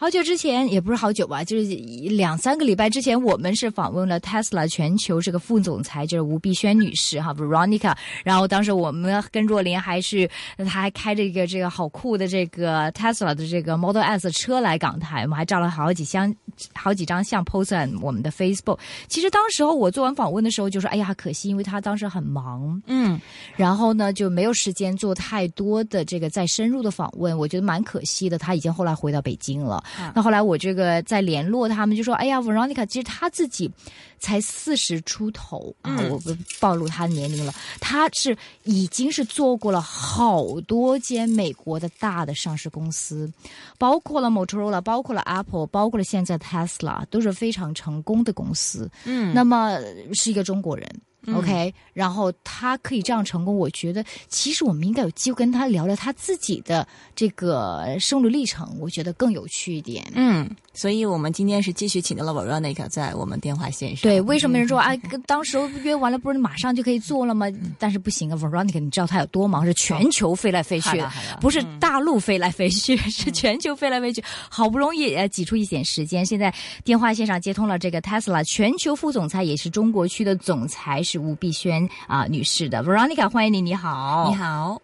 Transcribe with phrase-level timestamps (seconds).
[0.00, 7.94] 好久之前也不是好久吧，就是两三个礼拜之前，我们是访问了 Tesla 全球这个副总裁，就是吴碧轩女士哈，Veronica。
[8.24, 10.26] 然后当时我们跟若琳还是，
[10.56, 16.34] 她还开着一个这个好酷的这个 Tesla 的这个 Model S 车来港台，我们还照了好几箱、
[16.74, 18.78] 好几张相 post 在我们的 Facebook。
[19.06, 23.20] 其实当时候我做完访问的时候就说，哎呀，可惜，因为她当时很忙，嗯，
[23.54, 28.38] 然后呢就没有时间做太多的这个再深入的访问，我觉得蛮可惜的。
[28.38, 29.84] 她已经后来回到北京了。
[30.14, 33.70] 那后来我这个在联络他们，就说：“哎呀，Veronica，其实他自己
[34.18, 37.54] 才四十出头啊，我不暴露他的年龄了。
[37.80, 43.32] 他是已经是做过了好多间美国的大的上市公司，
[43.78, 48.90] 包括了 Motorola，包括了 Apple，包括了现在 Tesla，都是非常成功的公司。
[49.04, 49.78] 嗯，那么
[50.12, 50.88] 是一个中国人。”
[51.26, 60.10] OK，然后他可以这样成功，我觉得其实我们应该有机会跟他聊聊他自己的这个生路历程，我觉得更有趣一点。
[60.14, 60.48] 嗯，
[60.80, 64.00] 所以我们今天是继续请到了 Veronica 在我们电话线上。
[64.02, 67.46] 对，为什么人说啊，当时约完了不是马上就可以做了吗？
[67.78, 71.04] 但是不行啊，Veronica，你知道他有多忙，是全球飞来飞去，
[71.38, 76.50] 不是大陆飞来飞去，是全球飞来飞去，好不容易呃挤出一点时间，现在
[76.82, 81.02] 电话线上接通了这个 Tesla 全球副总裁，也是中国区的总裁。
[81.02, 82.82] 是吴碧轩啊，女士的。
[82.82, 84.78] Veronica，欢迎你，你好，你好，啊，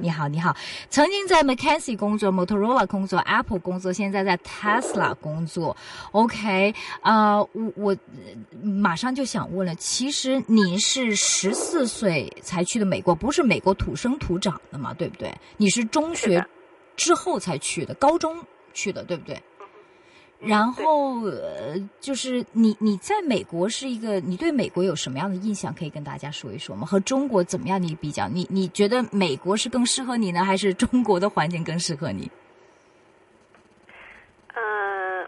[0.00, 0.56] 你好，你好，
[0.88, 5.76] 曾经在 McKinsey 工作，Motorola 工作，Apple 工作，现在在 Tesla 工作
[6.12, 7.96] ，OK，呃，我我
[8.62, 15.32] 马上就想问了，其实你是十四岁才去的美国，不是美国土生土长的嘛，对不对？
[15.56, 16.44] 你是中学
[16.96, 18.36] 之后才去的，高中
[18.72, 19.40] 去的，对不对？
[20.44, 25.72] 然后呃，就是你你在美国是一个，你对美国有什么样的印象？
[25.72, 26.84] 可以跟大家说一说吗？
[26.84, 28.26] 和中国怎么样的一个比较？
[28.26, 32.28] 你你觉得美国是更适合你呢，还是中国的环境更适合你？
[34.52, 35.22] 呃，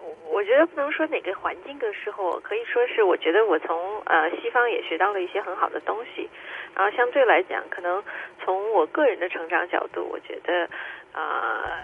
[0.00, 6.30] 我我觉得不能说哪个环境更适合我，可以说是我觉得我从呃西方也学到了一些很好的东西，
[6.76, 8.00] 然后相对来讲，可能
[8.44, 10.68] 从我个人的成长角度，我觉得
[11.12, 11.82] 啊。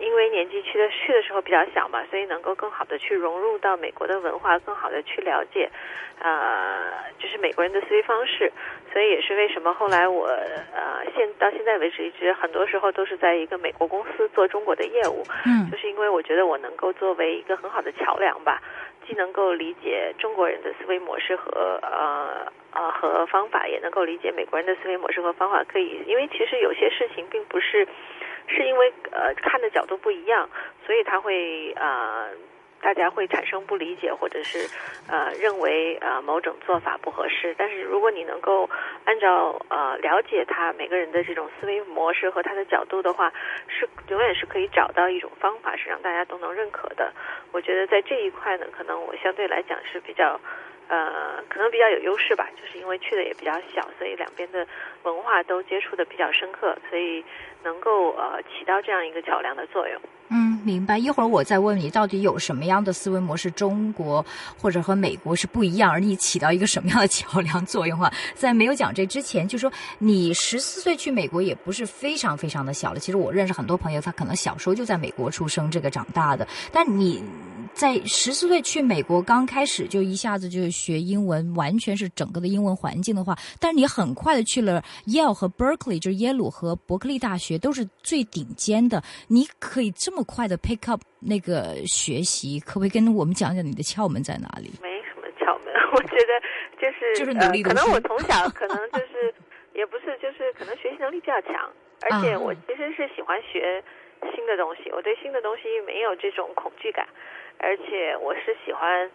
[0.00, 5.68] 因为年纪去的去的时候比较小嘛，所以能够更好的去融入到美国的文化，更好的去了解，
[6.18, 8.50] 呃，就是美国人的思维方式。
[8.92, 15.22] 所以也是为什么后来我呃现到现在为止一直很多时候都是在一个美国公司做中国的业务。
[15.46, 18.60] 嗯，就是因为我觉得我能够作为一个很好的桥梁吧，
[19.06, 25.62] 既能够理解中国人的思维模式和呃呃和方法，也能够理解美国人的思维模式和方法。
[25.64, 27.86] 可以，因为其实有些事情并不是。
[28.50, 30.48] 是因为呃看的角度不一样，
[30.84, 32.28] 所以他会呃
[32.80, 34.68] 大家会产生不理解，或者是
[35.08, 37.54] 呃认为呃某种做法不合适。
[37.56, 38.68] 但是如果你能够
[39.04, 43.32] 按照呃了解他每个人的这种思维模式和他的角度的话，
[43.68, 47.12] 是永远是可以找到一种方法是让大家都能认可的。
[47.52, 50.40] 我觉得在这一块呢，可能我相对来讲是比较。
[50.90, 54.66] 呃，可能比较有优势吧，就是因为去的也比较小，所以两边的
[55.04, 57.24] 文化都接触的比较深刻，所以
[57.62, 60.00] 能够呃起到这样一个桥梁的作用。
[60.30, 60.98] 嗯，明白。
[60.98, 64.24] 一会儿我再问你，到底有什么样的思维模式，中国
[64.60, 68.12] 或者和美国是不一样，而你起到一个什么样的桥梁作用啊？
[68.34, 72.98] 在没有讲这之前，就说你十四岁去美国也不是非常非常的小了。
[72.98, 77.22] 其实我认识很多朋友，他可能小时候就在美国出生，这个长大的，但你。
[77.72, 89.02] 在十四岁去美国，刚开始就一下子就学英文，完全是整个的英文环境的话，但是你很快的去了耶鲁和 Berkeley，就是耶鲁和伯克利大学，都是最顶尖的。
[89.28, 94.70] 你可以这么快的 pick up 那个学习，可不可以跟我们讲讲你的窍门在哪里？
[94.82, 96.36] 没什么窍门， 我觉得
[96.76, 99.32] 就是就是努力可能我从小可能就是
[99.74, 103.82] 也不是，就是可能学习能力比较强，而且我其实是喜欢学
[104.36, 107.08] 新的东西，我对新的东西没有这种恐惧感。
[107.62, 109.10] 而且我是喜欢，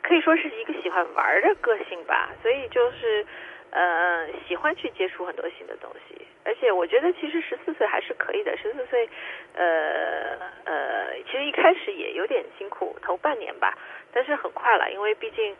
[0.00, 3.26] 可以说是一个喜欢玩的个性吧，所以就是，
[3.70, 6.24] 呃，喜欢去接触很多新的东西。
[6.44, 9.08] 而且我觉得其实十四岁还是可以的，十四岁，
[9.54, 13.76] 呃呃，其实一开始也有点辛苦，头半年吧，
[14.12, 15.54] 但是很快了，因为毕竟，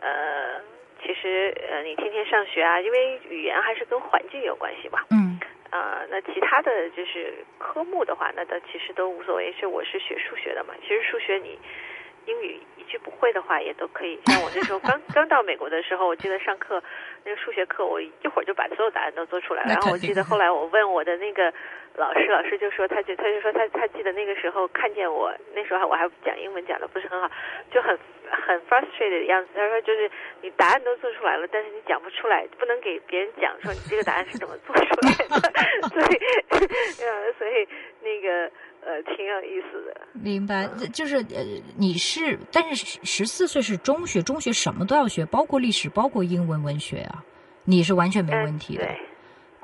[0.00, 0.60] 呃，
[1.02, 5.06] 其实呃，你天天上学啊，因为语言还是跟环境有关系吧。
[5.10, 5.40] 嗯。
[5.70, 9.52] 呃，那其他的就是科目的话，那倒其实都无所谓。
[9.58, 11.58] 是我是学数学的嘛，其实数学你
[12.26, 14.18] 英语一句不会的话也都可以。
[14.26, 16.82] 像我那时候刚 刚到美国的时候，我记得上课
[17.24, 19.68] 那个数学课，我一会儿就把所有答案都做出来了。
[19.68, 21.52] 然后我记得后来我问我的那个
[21.96, 27.30] 老师，老师就说他就他就说他他记得那个时候看见我那时候我还讲英文讲的不是很好，
[27.72, 27.98] 就很
[28.30, 29.50] 很 frustrated 的样子。
[29.54, 30.10] 他说就是
[30.42, 35.88] 你答案都做出来了，但是你讲不出来，不能给别人讲说你这个答案是怎么做出来的。
[35.88, 36.16] 所以
[37.02, 37.66] 呃，所以
[38.02, 38.50] 那个。
[38.86, 40.00] 呃，挺有意思的。
[40.12, 40.64] 明白，
[40.94, 41.42] 就是呃，
[41.76, 47.24] 你是，但是十四岁是中学，中学什么都要学，包括历史，包括英文文学啊，
[47.64, 48.84] 你是完全没问题的。
[48.84, 48.96] 对，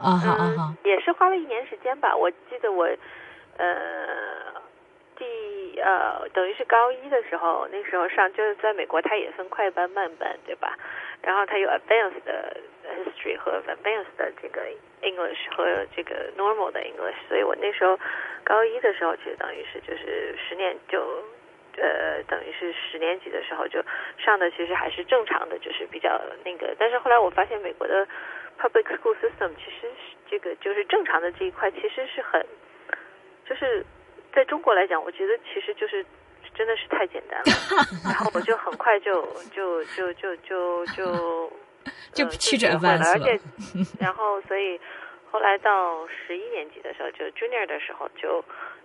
[0.03, 2.17] 啊哈啊哈，也是花了一年时间吧。
[2.17, 2.85] 我记得我，
[3.57, 4.61] 呃，
[5.17, 10.77] 第呃，等于是高一的时候，那时候上就是在美国，它也分快班、慢班，对吧？
[11.23, 14.61] 然后它有 advanced 的 history 和 advanced 的这个
[15.03, 17.97] English 和这个 normal 的 English，所以我那时候
[18.43, 20.99] 高一的时候，其实等于是就是十年就
[21.77, 23.81] 呃等于是十年级的时候就
[24.19, 26.75] 上的，其实还是正常的，就是比较那个。
[26.77, 28.07] 但是后来我发现美国的
[28.59, 29.91] public school system 其实
[30.29, 32.45] 这个就是正常的这一块其实是很，
[33.45, 33.85] 就是
[34.35, 36.05] 在中国来讲，我觉得其实就是。
[36.55, 37.45] 真的是太简单了，
[38.05, 41.53] 然后我就很快就就就就就就
[42.13, 43.41] 就去学会了，而且
[43.99, 44.79] 然后所以
[45.31, 48.45] 后来到十一年级的时候，就 junior 的时候就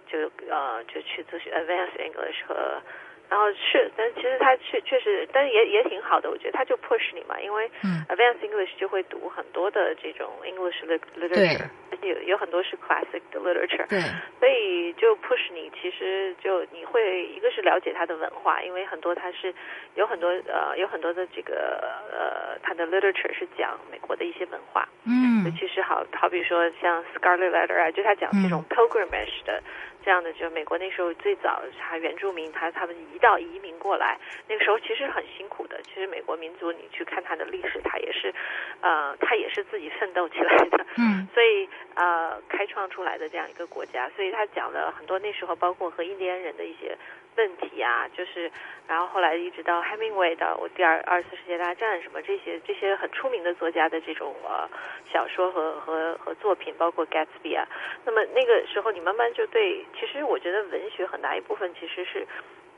[0.10, 2.82] 就呃就去咨询 advanced English 和。
[3.30, 7.70] 然后是，但其实他确确实，但是也也挺好的，我觉得他就 push 你嘛，因为
[8.08, 10.82] advanced English 就会读很多的这种 English
[11.20, 11.68] literature，
[12.02, 14.00] 有有很多是 classic 的 literature，对，
[14.40, 19.54] 所以就 push 你，其实就你会一个是了解他的文化，因为很多他是
[19.96, 29.62] 有很多呃有很多的这个呃他的 literature 是讲美国的一些文化，嗯，尤其是好好比说像 Scarlet Letter 啊，就他讲这种 pilgrimage 的。
[30.04, 34.18] 这样的，就美国那时候最早，他原住民他他们移到移民过来，
[34.48, 35.82] 那个时候其实很辛苦的。
[35.84, 38.34] 其实美国民族，你去看他的历史，他也是，
[38.82, 40.86] 呃，他也是自己奋斗起来的。
[40.98, 41.28] 嗯。
[41.34, 46.98] 所以呃，开创出来的这样一个国家，所以他讲了很多那时候包括和印第安人的一些。
[47.38, 48.52] 问题啊，就是，
[48.88, 54.68] 然后后来一直到 Hemingway 的我第二二次世界大战什么这些这些很出名的作家的这种呃
[55.12, 57.68] 小说和和和作品，包括 Gatsby 啊，
[58.06, 62.28] 那么那个时候你慢慢就对，其实我觉得文学很大一部分其实是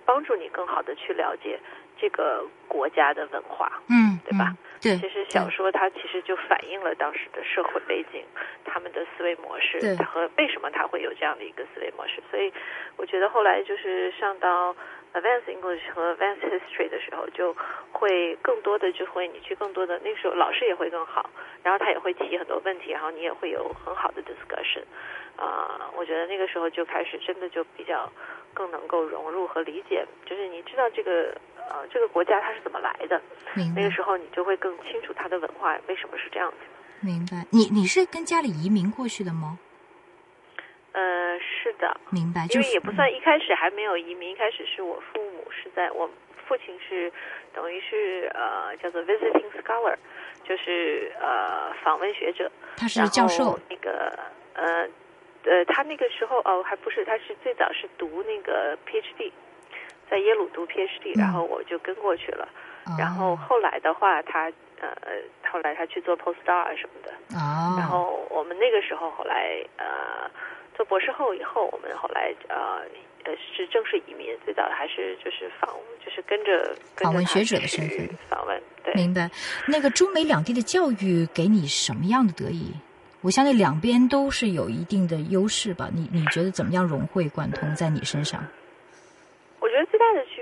[0.05, 1.59] 帮助你更好的去了解
[1.97, 4.53] 这个国家的文化，嗯，对吧？
[4.81, 8.23] 对，其实小说它其实就反映了当时的社会背景，
[8.63, 12.23] 他们的思维模式和为什么他会有这样的一个思维模式。
[12.31, 12.51] 所以，
[12.95, 14.73] 我觉得后来就是上到
[15.13, 17.53] Advanced English 和 Advanced History 的时候，就
[17.91, 21.29] 会更多的就会你去更多的那时候老师也会更好，
[21.61, 24.83] 然后他也会提很多问题，然后你也会有很好的 discussion。
[25.35, 28.09] 啊，我觉得那个时候就开始真的就比较
[28.53, 31.35] 更能够融入和理解，就是你知道这个。
[31.69, 33.21] 呃，这个国家它是怎么来的？
[33.75, 36.57] 那个时候你就会更清楚它的文化为什么是这样子。
[37.01, 37.45] 明白。
[37.51, 39.57] 你你是跟家里移民过去的吗？
[40.91, 41.95] 呃，是的。
[42.09, 42.47] 明白。
[42.49, 46.09] 因为也不算一开始还没有移民，一开始是我父母是在我
[46.47, 47.11] 父亲是
[47.53, 49.95] 等于是呃叫做 visiting scholar，
[50.43, 52.51] 就是呃访问学者。
[52.75, 53.57] 他是教授。
[53.69, 54.17] 那个
[54.53, 54.87] 呃
[55.43, 59.31] 呃，他那个时候哦还不是，他是最早是读那个 PhD。
[60.09, 62.47] 在耶鲁读 PhD，然后我就跟过去了。
[62.97, 64.51] 然后后来的话，他
[64.81, 64.89] 呃，
[65.51, 67.11] 后来他去做 postdoc 什么的。
[67.37, 67.75] 哦。
[67.77, 70.29] 然后我们那个时候后来呃，
[70.75, 72.81] 做博士后以后，我们后来呃
[73.25, 75.69] 呃是正式移民，最早还是就是访，
[76.03, 78.59] 就是跟着访问学者的身份访问。
[78.83, 78.93] 对。
[78.95, 79.29] 明白。
[79.67, 82.73] 那个中美两地的教育给你什么样的得益？
[83.21, 85.89] 我相信两边都是有一定的优势吧？
[85.93, 88.41] 你你觉得怎么样融会贯通在你身上？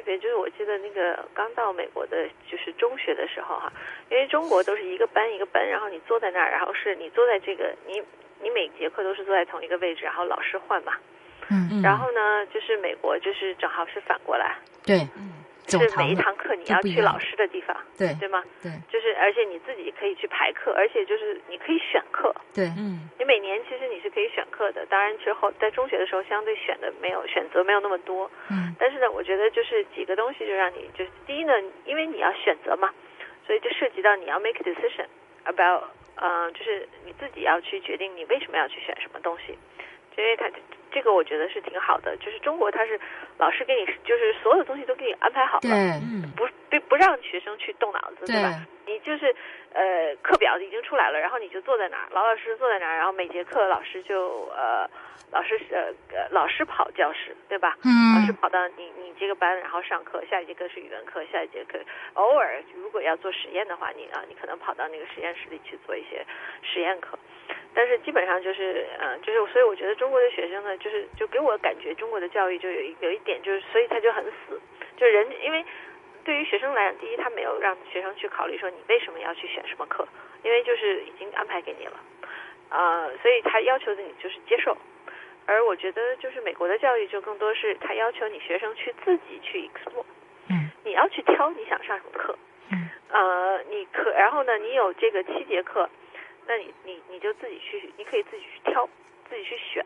[0.07, 3.71] 我觉得最大的区别就是，我记得那个刚到美国的，就是中学的时候哈，
[4.09, 8.01] 因为中国都是一个班一个班，然后你坐在那儿，然后是你坐在这个，你
[8.41, 10.93] 你每节课都是坐在同一个位置，然后老师换嘛，
[11.49, 15.36] 嗯嗯，然后呢，就是美国就是正好是反过来，对，嗯。
[15.67, 18.41] 是每一堂课你要去老师的地方，对对吗？
[18.61, 24.85] 对，就是而且你自己可以去排课，而且就是你可以选课，对，嗯，你每年其实你是可以选课的。
[24.85, 31.53] 当然之后在中学的时候相对选的没有选择没有那么多，嗯，但是呢，我觉得就是几个东西就让你就是第一呢，
[31.85, 32.89] 因为你要选择嘛，
[33.45, 35.07] 所以就涉及到你要 make decision
[35.43, 35.83] about，
[36.15, 39.57] 嗯，就是你自己要去决定你为什么要去选什么东西，
[40.15, 40.49] 因为它
[40.91, 42.15] 这个我觉得是挺好的。
[42.17, 42.99] 就是中国它是
[43.37, 45.69] 老师给你，就是所有东西都给你安排好了，对，
[46.03, 48.65] 嗯不不不让学生去动脑子，对对吧？
[48.85, 49.35] 你就是
[49.73, 54.89] 呃课表已经出来了，然后你就坐在那儿，老老实实坐在那儿，然后每节课老师就呃
[55.29, 57.77] 老师呃呃老师跑教室，对吧？
[57.83, 61.77] 老师嗯跑到你你这个班，然后上课，下一节课是语文课，下一节课
[62.13, 66.25] 偶尔如果要做实验的话，你啊你可能跑到那个实验室里去做一些
[66.63, 67.19] 实验课，
[67.77, 74.59] 但是基本上就是嗯、呃就是所以我觉得中国的学生呢，就是就给我感觉中国的教育就有一有一点就是所以他就很死，
[74.97, 75.63] 就人因为。
[76.27, 80.05] 对于学生来讲，第一，他没有让学生去考虑说你为什么要去选什么课，
[80.43, 81.93] 因为就是已经安排给你了，
[82.67, 84.75] 呃，所以他要求的你就是接受。
[85.45, 90.03] 而我觉得，就是美国的教育就更多是他要求你学生去自己去 explore，
[90.49, 92.37] 嗯，你要去挑你想上什么课，
[92.73, 95.89] 嗯，呃，你可然后呢，你有这个七节课，
[96.47, 98.87] 那你你你就自己去，你可以自己去挑，
[99.29, 99.83] 自己去选，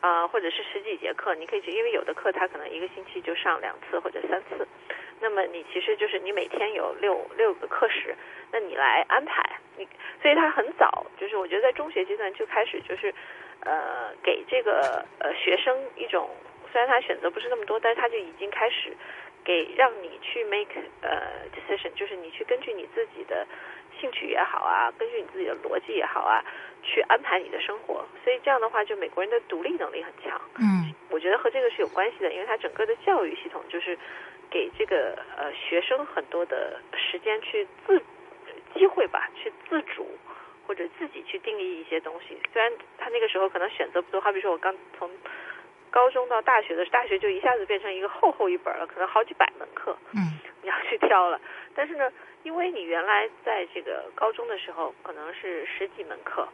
[0.00, 4.66] 啊、或者是十几节课，你可以去，因为有的课他可能一个星期就上两次或者三次，
[5.20, 8.14] 那么你其实就是你每天有六六个课时，
[8.52, 9.86] 那你来安排你，
[10.22, 13.12] 所以他很早，就是我觉得在中学阶段就开始就是，
[13.60, 16.30] 呃，给这个呃学生一种，
[16.70, 18.96] 虽然他选择不是那么多，但是他就已经开始
[19.44, 23.46] 给让你去 make 呃 decision，就是你去根据你自己的
[24.00, 26.42] 兴趣也好啊，根据你自己的逻辑也好啊，
[26.82, 28.04] 去安排你的生活。
[28.24, 30.40] 所以这样的话，就美国人的独立能力很强。
[30.58, 33.98] 嗯我觉得和这个是有关系的，因为它整个的教育系统就是
[34.48, 38.00] 给这个呃学生很多的时间去自
[38.72, 40.06] 机会吧，去自主
[40.66, 42.38] 或者自己去定义一些东西。
[42.52, 45.10] 虽然他那个时候可能选择不多，好比说我刚从
[45.90, 51.40] 高中到大学的，大学就一下子变成一个厚厚一本了，可能好几百门课，嗯你要去挑了。
[51.74, 52.10] 但是呢，
[52.42, 56.48] 因为你原来在这个高中的时候可能是十几门课，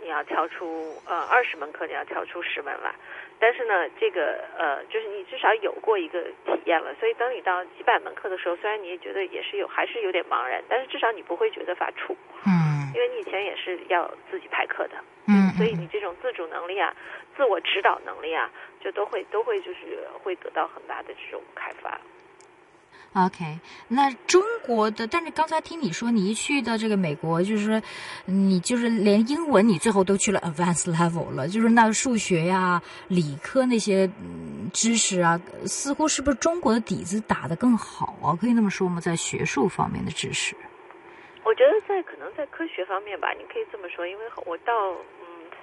[0.00, 2.94] 你要挑出呃二十门课，你要挑出十门来。
[3.40, 14.96] 但是呢，这个呃，就是你至少有过一个体验了，所以当你到几百门课的时候，虽然你也觉得也是有，还是有点茫然，但是至少你不会觉得发怵，嗯因为你以前也是要自己排课的，
[15.28, 16.92] 嗯，所以你这种自主能力啊、
[17.36, 18.50] 自我指导能力啊，
[18.80, 22.00] 就都会都会就是会得到很大的这种开发。
[23.14, 27.82] OK，那中国的，但是刚才听你说，你一去到这个美国，就是说，
[28.26, 38.36] 你就是连英文你最后都去了 advanced level 了，就是那数学呀、理科那些嗯知识啊，似乎是不是中国的底子打得更好啊？
[38.38, 39.00] 可以那么说吗？
[39.00, 40.54] 在学术方面的知识，
[41.44, 44.72] 我觉得在可能在科学方面吧，你可以这么说，因为我到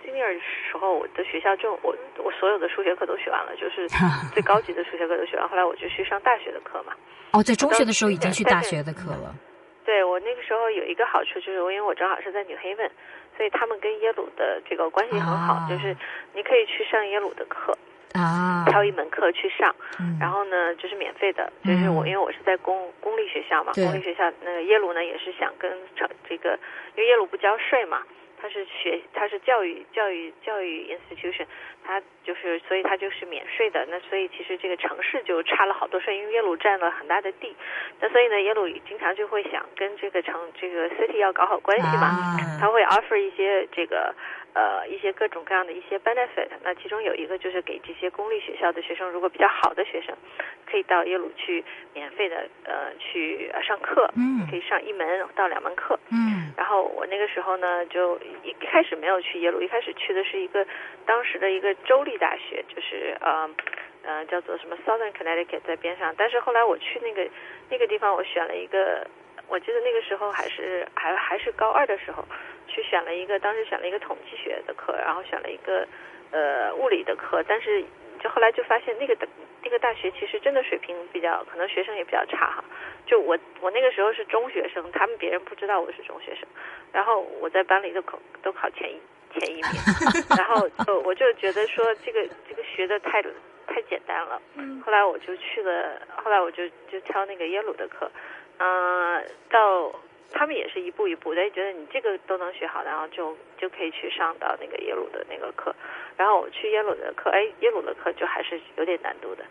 [0.05, 3.89] senior 时候，我的学校就我我所有的数学课都学完了，就是
[4.33, 6.93] 最高级的数学课都学完，后来我就去上大学的课嘛。
[7.31, 9.33] 哦，在中学的时候已经去大学的课了。
[9.83, 12.89] 对我那个时候有一个好处，就是因为我正好是在 New Haven，
[13.37, 15.95] 所以他们跟耶鲁的这个关系很好，啊就是
[16.33, 17.77] 你可以去上耶鲁的课，
[18.13, 26.57] 啊，挑一门课去上，嗯然后呢就是免费的，就是我嗯因为我是在公公立学校嘛，公立学校那个耶鲁呢也是想跟这这个，
[26.95, 28.01] 因为耶鲁不交税嘛。
[28.45, 31.47] 它是学，它是教育教育教育 institution，
[31.83, 33.83] 它就是，所以它就是免税的。
[33.89, 37.55] 那所以其实这个城市就差了好多税，因为耶鲁占了很大的地，
[37.99, 44.13] 那所以呢，耶鲁经常就会想跟这个城这个 city 要搞好关系嘛，啊他会 offer 一些这个
[44.53, 46.47] 呃一些各种各样的一些 benefit。
[46.63, 50.15] 那其中有一个就是给这些公立学校的学生，如果比较好的学生，
[50.69, 51.63] 可以到耶鲁去
[51.95, 55.99] 免费的呃去呃上课，嗯可以上一门到两门课。
[56.11, 60.65] 嗯然后我那个时候呢，就一开始没有去耶鲁，一开始去的是一个
[61.05, 63.49] 当时的一个州立大学，就是呃
[64.03, 66.13] 呃叫做什么 Southern Connecticut 在边上。
[66.17, 67.29] 但是后来我去那个
[67.69, 69.05] 那个地方，我选了一个，
[69.47, 72.23] 我记得那个时候还是还还是高二的时候，
[72.67, 75.85] 去选了一个，当时选了一个统计学的课，然后选了一个
[76.31, 77.83] 呃物理的课，但是
[78.25, 79.27] 就后来就发现那个大
[79.63, 82.65] 那个大学其实真的水平比较，可能学生也比较差哈。
[83.05, 86.43] 就我我那个时候是中学生，他们别人不知道我是中学生，
[86.91, 88.99] 然后我在班里都考都考前一
[89.31, 89.63] 前一名，
[90.35, 93.21] 然后就我就觉得说这个这个学的太
[93.67, 94.41] 太简单了，
[94.83, 98.09] 后来我就去了，后来我就就挑那个耶鲁的课，
[98.57, 99.93] 嗯、到
[100.35, 105.73] 他们也是一步一步的，觉得你这个都能学好，然后就就可以去上到那个耶鲁的那个课，
[106.17, 109.45] 然后我去耶鲁的课，哎，耶鲁的课就还是有点难度的，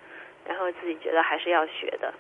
[0.47, 2.13] 然后自己觉得还是要学的。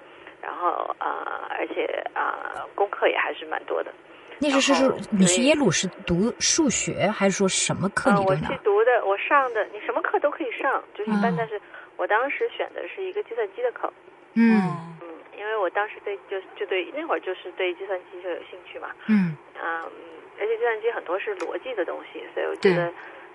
[0.42, 3.92] 然后啊、呃而且啊、呃功课也还是蛮多的。
[4.40, 8.42] 那是是是你去耶鲁是读数学，还是说什么课嗯、我去？
[8.64, 11.32] 读的，我上的，你什么课都可以上，就是一般。
[11.32, 11.60] 嗯但是
[11.96, 13.90] 我当时选的是一个计算机的课，
[14.34, 14.60] 嗯
[15.00, 15.03] 嗯，
[15.44, 19.36] 因为我当时对就就对那会儿就是对计算机就有兴趣嘛，嗯。
[19.62, 19.92] 嗯，
[20.40, 22.88] 而且计算机很多是逻辑的东西，所以我觉得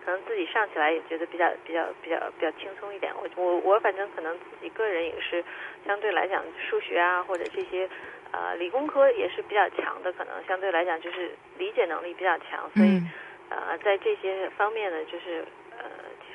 [0.04, 3.14] 可可能自己上起来也觉得比较比较比较比较轻松一点。
[3.16, 5.44] 我我我反正可能自己个人也是
[5.86, 7.88] 相对来讲数学啊或者这些
[8.32, 13.10] 呃理工科也是比较强的，可能相对来讲就是理解能力比较强，所以、嗯。
[13.52, 15.44] 呃在这些方面呢，就是
[15.78, 15.86] 呃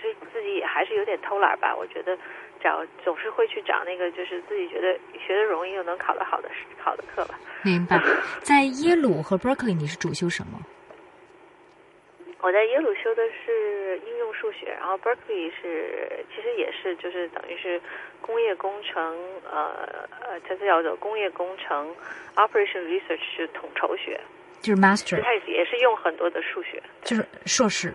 [0.05, 1.75] 其实自己也还是有点偷懒吧。
[1.75, 2.17] 我觉得
[2.63, 7.39] 找总是会去找那个就是自己觉得学得容易又能考得好的好的课吧。
[7.63, 7.99] 明白。
[8.43, 10.61] 在耶鲁和 Berkeley 你是主修什么？
[12.43, 17.81] 我在耶鲁修的是应用数学，然后 Berkeley 是其实也是就是等于是
[18.21, 19.19] 工业工程，
[19.51, 21.97] 呃呃，它是叫做工业工程
[22.35, 24.21] Operation Research 是统筹学，
[24.61, 26.83] 就是 Master，它也是用很多的数学。
[27.03, 27.95] 就是硕士。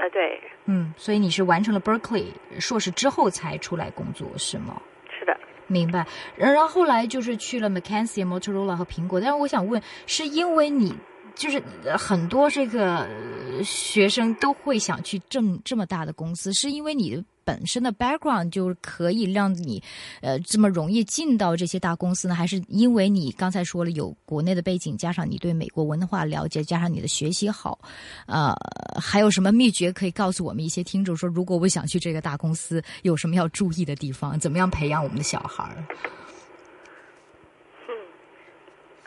[0.00, 2.28] 呃，对，嗯，所以你是完成了 Berkeley
[2.58, 4.80] 硕士之后才出来工作是吗？
[5.18, 5.36] 是的。
[5.66, 6.06] 明白。
[6.36, 10.94] 然后后来就是去了 McKinsey、Motorola 和苹果，但是我想问，是因为你
[11.34, 19.82] 就是呃很多这个呃学生都会想去这么这么大的公司，是因为你的本身的 background 就是可以让你
[20.20, 22.34] 呃这么容易进到这些大公司呢？
[22.34, 27.78] 还是因为你刚才说了有国内的背景，加上你对美国文化了解，加上你的学习好，
[28.26, 28.54] 呃，
[29.00, 34.38] 还有什么秘诀可以告诉我们一些听众说，如果我想去这个大公司，有什么要注意的地方？
[34.38, 35.64] 怎么样培养我们的小孩？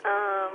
[0.02, 0.50] 嗯，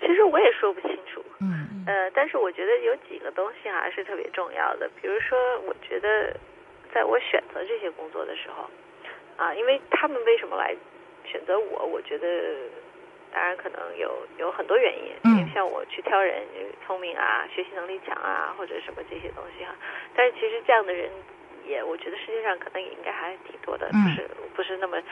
[0.00, 1.11] 其实我也说不清楚。
[1.42, 6.34] 嗯呃，但是我觉得有几个东西还是特别重要的，比如说，我觉得
[6.94, 8.70] 在我选择这些工作的时候，
[9.36, 10.74] 啊，因为他们为什么来
[11.24, 11.84] 选择我？
[11.84, 12.54] 我觉得
[13.32, 16.42] 当然可能有有很多原因，嗯因为像我去挑人，
[16.86, 19.74] 聪明啊，学习能力强啊，或者什么这些东西哈、
[20.14, 21.10] 但是其实这样的人
[21.66, 25.02] 也，我觉得世界上可能也应该还挺多的，嗯不是不是那么，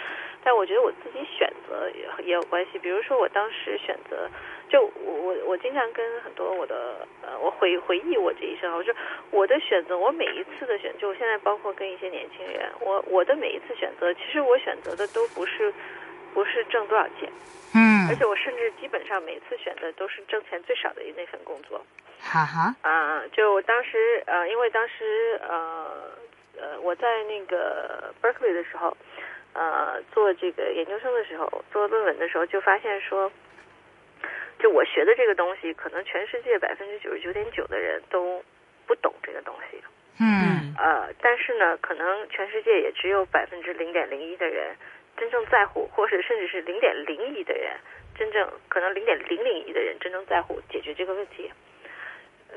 [0.44, 2.78] 但我觉得我自己选择也也有关系。
[2.78, 4.28] 比如说我当时选择，
[4.70, 8.94] 就我我我经常跟很多我的呃，我回回忆我这一生啊，我说
[9.32, 15.74] 我的选择，我每一次的选，就我现在包括跟一些年轻人，我我的每一次选择，其实我选择的都不是
[16.32, 17.28] 不是挣多少钱，
[17.74, 21.84] 嗯而且我甚至基本上每次选的都是挣钱最少的那份工作。
[22.20, 26.12] 哈哈，啊，就我当时呃，因为当时呃
[26.60, 28.96] 呃我在那个 Berkeley 的时候，
[29.54, 33.32] 呃做这个研究生的时候，做论文的时候，就发现说，
[34.60, 38.44] 就我学的这个东西，可能全世界百分之九十九点九的人都
[38.86, 39.82] 不懂这个东西。
[40.20, 44.76] 嗯呃，但是呢，可能全世界也只有百分之零点零一的人
[45.16, 47.72] 真正在乎，或是甚至是零点零一的人
[48.14, 51.50] 真正可能零点零零一的人真正在乎解决这个问题。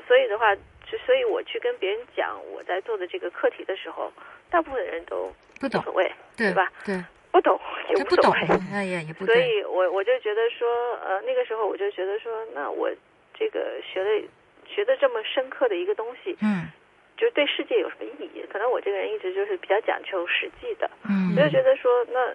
[0.06, 4.12] 所以的话，就所以我去跟别人讲我在做的这个课题的时候，
[4.50, 6.70] 大部分人都不懂无所谓，对吧？
[6.84, 6.96] 对，
[7.34, 7.58] 不懂
[7.90, 10.68] 也不懂无所谓。，哎呀也不所，以我我就觉得说，
[11.04, 12.88] 呃，那个时候我就觉得说，那我
[13.36, 14.22] 这个学的
[14.68, 16.70] 学的这么深刻的一个东西，嗯
[17.16, 18.46] 就是对世界有什么意义？
[18.52, 22.32] 可能我这个人一直就是比较讲求实际的，嗯我就觉得说，那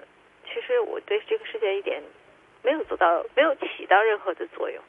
[0.52, 2.04] 其实我对这个世界一点
[2.62, 4.84] 没有做到，没有起到任何的作用。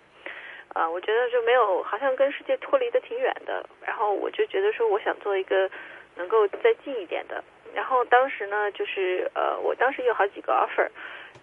[0.74, 3.64] 啊，我觉得就没有，好像跟世界脱离的挺远的。
[3.84, 5.68] 然后我就觉得说，我想做一个
[6.16, 7.42] 能够再近一点的。
[7.74, 10.88] 然后当时呢，就是呃，我当时有好几个 offer，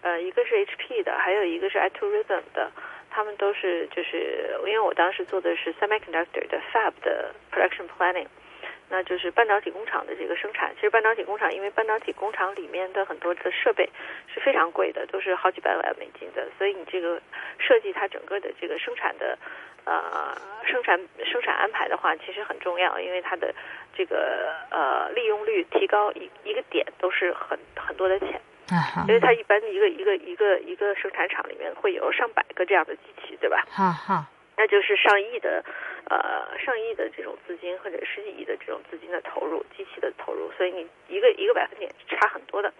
[0.01, 2.71] 呃，一个是 HP 的，还有一个是 iTourism 的，
[3.09, 8.27] 他们都是就是因为我当时做的是 semiconductor 的 fab 的 production planning，
[8.89, 10.73] 那就是半导体工厂的这个生产。
[10.75, 13.89] 其实半导体工厂，因为半导体工厂里面的很多的设备
[14.33, 17.21] 是非常贵的，都是好几百万美金的，所以你这个
[17.57, 19.37] 设计它整个的这个生产的
[19.87, 23.55] 呃生产生产安排的话，其实很重要，因为它的
[23.95, 28.41] 这个呃利用率提高一一个点都是很很多的钱。
[29.07, 33.65] 因为它一般一个一个一个一个生产厂里面会有上百个这样的机器，对吧？
[33.71, 35.63] 哈哈，那就是上亿的，
[36.09, 42.73] 呃，上亿的这种资金或者十几亿的这种资金的投入，机器的投入，所以你一个一个百分点是差很多的。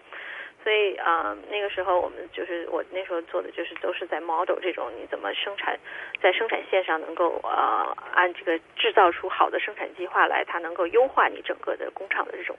[0.64, 5.78] 所以啊、呃那个时候我们就是我那时候做的就是都是在 model 这种你怎么生产，
[6.20, 12.56] 在生产线上能够呃按这个制造出好的生产计划来，它能够优化你整个的工厂的这种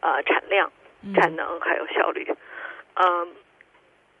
[0.00, 0.72] 呃产量、
[1.14, 2.26] 产能还有效率。
[2.94, 3.34] 嗯，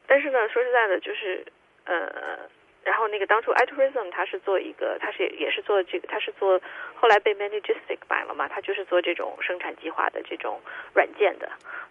[0.06, 1.44] 但是呢，说实在的，就是
[1.84, 2.48] 呃，
[2.86, 6.60] 然后那个当初 iTourism 它是做一个，它是也是做这个，它是做
[6.94, 10.60] 后来被 Managistic 买了嘛，它就是做这种生产计划的这种
[10.94, 11.50] 软件的，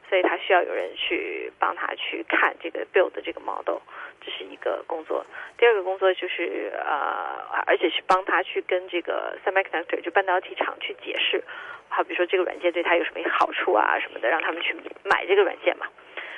[0.09, 3.79] 所以它需要有人去帮他去看这个 build 的这个 model，
[4.21, 5.25] 这是一个工作。
[5.57, 11.43] 第二个工作就是呃，而且是帮他去跟这个 semiconductor 就半导体厂去解释，
[11.89, 15.87] 好比如说这个软件对他有什么好处啊什么的，让他们去买这个软件嘛。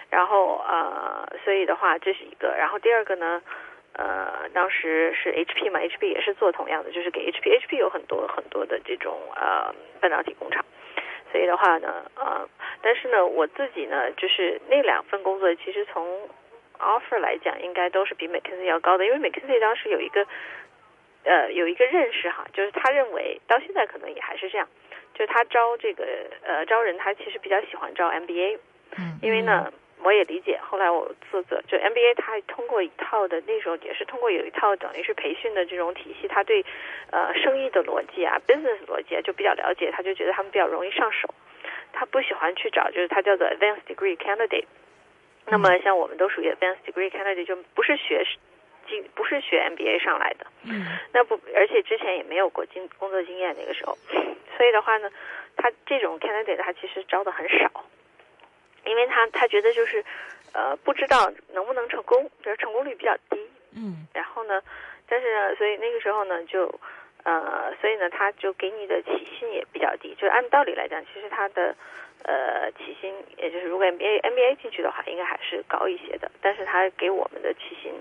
[0.09, 2.55] 然后呃，所以的话，这是一个。
[2.57, 3.41] 然后第二个呢，
[3.97, 10.63] 呃，当时是 HP 嘛，HP 也是做同样的，就是给 HP，HP 有很多很多的这种呃半导体工厂，
[11.31, 12.47] 所以的话呢，呃，
[12.83, 16.29] 但是呢，我自己呢，就是那两份工作，其实从
[16.77, 20.27] offer 来讲，应该都是比 McKinsey 要高的，因为 McKinsey 当时有一个
[21.23, 24.67] 呃有一个认识哈，就是他认为到现在可能也还是这样，
[25.15, 26.05] 就是他招这个
[26.43, 28.60] 呃招人，他其实比较喜欢招 MBA，
[28.99, 29.73] 嗯因为呢。
[30.03, 36.63] 我也理解，后来我做做就 MBA，他通过一套的那时候也是通过有一套等于是培训的这种体系，他对
[37.12, 41.33] 呃生意的逻辑啊、business 逻辑啊就比较了解，他就觉得他们比较容易上手。
[41.93, 44.65] 他不喜欢去找就是他叫做 advanced degree candidate。
[45.47, 48.23] 那么像我们都属于 advanced degree candidate，就不是学
[48.88, 53.97] 经不是学 MBA 上来的，嗯那不而且之前也没有过经工作经验那个时候，
[54.57, 55.10] 所以的话呢，
[55.55, 57.71] 他这种 candidate 他其实招的很少。
[58.85, 60.03] 因为他他觉得就是，
[60.53, 63.39] 呃，不知道能不能成功，就是成功率比较低。
[63.75, 64.61] 嗯然后呢，
[65.07, 66.73] 但是呢，所以那个时候呢，就，
[67.23, 70.15] 呃，所以呢，他就给你的起薪也比较低。
[70.15, 71.75] 就按道理来讲，其实他的，
[72.23, 76.31] 呃，起薪，也就是如果 NBA NBA 进去的话，应该还是高一些的。
[76.41, 77.93] 但是他给我们的起薪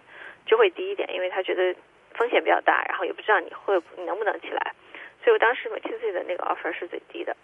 [0.47, 1.75] 就会低一点，因为他觉得
[2.15, 4.73] 风险比较大，然后也不知道你会你能不能起来。
[5.23, 7.37] 所以我当时 McKinsey 的那个 offer 是最低的。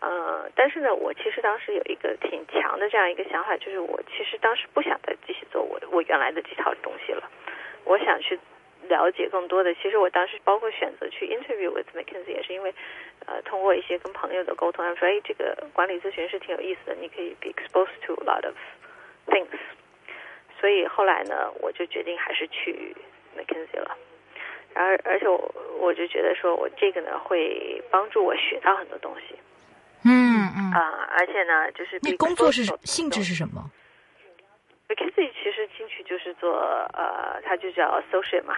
[0.00, 7.30] 呃，但是呢，我其实当时有一个挺强的这样一个想法，就是我其实当时不想再继续做我我原来的这套东西了，
[7.84, 8.38] 我想去
[8.88, 9.74] 了解更多的。
[9.74, 12.74] 其实我当时包括选择去 interview with McKinsey 也是因为，
[13.24, 18.54] 呃，通过一些跟朋友的沟通，他们说，哎，这个管理咨询是挺有意思的，你可以 be exposed to a lot of
[19.28, 19.56] things。
[20.60, 22.94] 所以后来呢，我就决定还是去
[23.38, 23.96] McKinsey 了。
[24.74, 29.34] 然而，而且我我就觉得说我这个呢会帮助我学到很多东西。
[30.04, 33.70] 嗯嗯，啊、而且呢，就是你工作是性质是什么
[34.88, 36.52] ？McKinsey 其实进去就是做
[36.92, 38.54] 呃，它就叫 associate 嘛。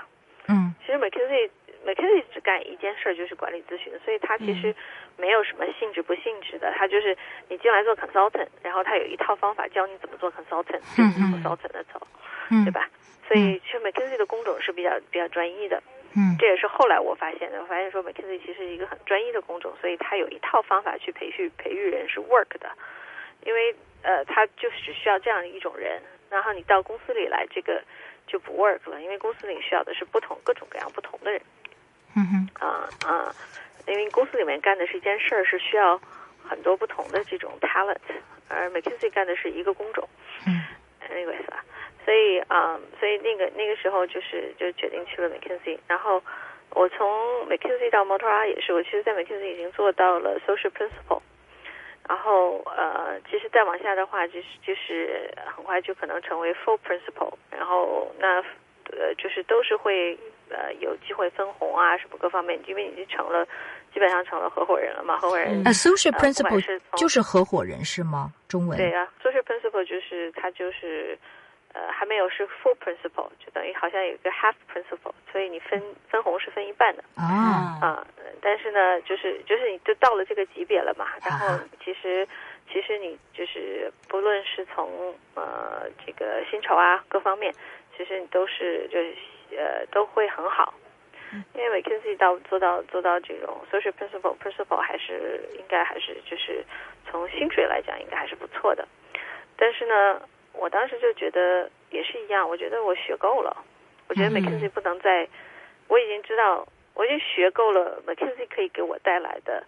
[0.48, 1.50] 嗯其实 McKinsey
[1.84, 4.74] McKinsey 只干一件事儿，就是管理咨询，所以它其实
[5.16, 7.16] 没有什么性质不性质的，它就是
[7.48, 12.00] 你进来做 consultant，然后它有一套方法教你怎么做 consultant，嗯嗯 consultant 的走，
[12.50, 12.70] 嗯，对？
[12.72, 12.88] 吧？
[13.28, 15.82] 所以其实 McKinsey 的工种是比较比较专一的。
[16.16, 16.36] 嗯。
[16.38, 22.70] 这也是后来我发现的，我发现说 McKinsey 其实是一个很专一的工种，所以它有一套方法去培训培育人是 work 的，
[23.44, 26.00] 因为呃，它就只需要这样一种人，
[26.30, 27.82] 然后你到公司里来，这个
[28.26, 31.40] 就不 work 了，因为公司里需要的是不同各种各样不同的人。
[32.14, 32.48] 嗯哼。
[32.66, 33.34] 啊啊、
[33.86, 36.00] 因为公司里面干的是一件事儿，是需要
[36.42, 37.98] 很多不同的这种 talent，
[38.48, 40.08] 而 McKinsey 干的是一个工种。
[40.46, 40.62] 嗯。
[41.08, 41.64] Anyways 啊，
[42.06, 46.22] 所以啊、所以那个那个时候就是就决定去了 McKinsey，然后
[46.70, 47.04] 我从
[47.48, 51.20] McKinsey 到 Motorola 也是，我其实，在 McKinsey 已经做到了 social principal，
[52.08, 58.36] 然后呃，其实再往下的话，就是就是很快就可能成为 full principal，然后那
[58.92, 60.16] 呃就是都是会
[60.48, 63.44] 呃有机会分红啊什么各方面，因为已经成了
[63.92, 65.60] 基本上成了合伙人了嘛，合伙人。
[65.60, 68.32] 嗯，associate 呃不管 principal 是就是合伙人是吗？
[68.46, 71.18] 中文对啊，social principal 就是他就是
[71.76, 77.04] 呃还没有是 full principal，就等于好像有一个 half principal，所以你分分红是分一半的。
[77.16, 82.26] 啊，啊、呃但是呢，就是就是你就到了这个级别了嘛，然后啊其实
[82.72, 87.52] 其实你就是不论是从呃这个薪酬啊各方面，
[87.96, 89.14] 其实你都是就是
[89.56, 90.72] 呃都会很好。
[91.54, 96.64] 因为 McKinsey 到做到做到这种 social principal principal 还是应该还是就是
[97.10, 98.86] 从薪水来讲应该还是不错的，
[99.56, 100.22] 但是呢，
[100.58, 103.56] 我当时就觉得也是一样，我觉得我学够了，
[104.08, 105.28] 我觉得嗯 McKinsey 不能再，
[105.88, 109.62] 我已经知道，我已经学够了 McKinsey 可以给我带来的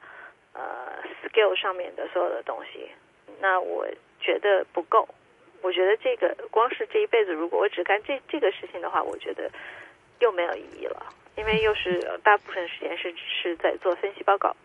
[0.54, 2.90] 呃 skill 上面的所有的东西，
[3.40, 3.86] 那我
[4.20, 5.08] 觉得不够，
[5.62, 9.50] 我觉得这个光是这一辈子，如果我只干这这个事情的话，我觉得
[10.20, 14.56] 又没有意义了，因为又是呃大部分时间是是在做分析报告。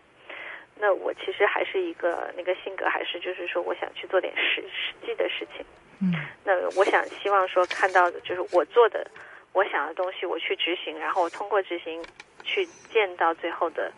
[0.78, 5.64] 那我其实还是一个那个性格，还是就是说，我想去做点实实际的事情。
[6.02, 6.12] 嗯
[6.44, 9.06] 那我想希望说看到的就是我做的
[9.52, 12.04] 我想的东西，我去执行，然后我通过执行
[12.42, 13.90] 去见到最后的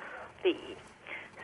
[0.43, 0.77] 利益。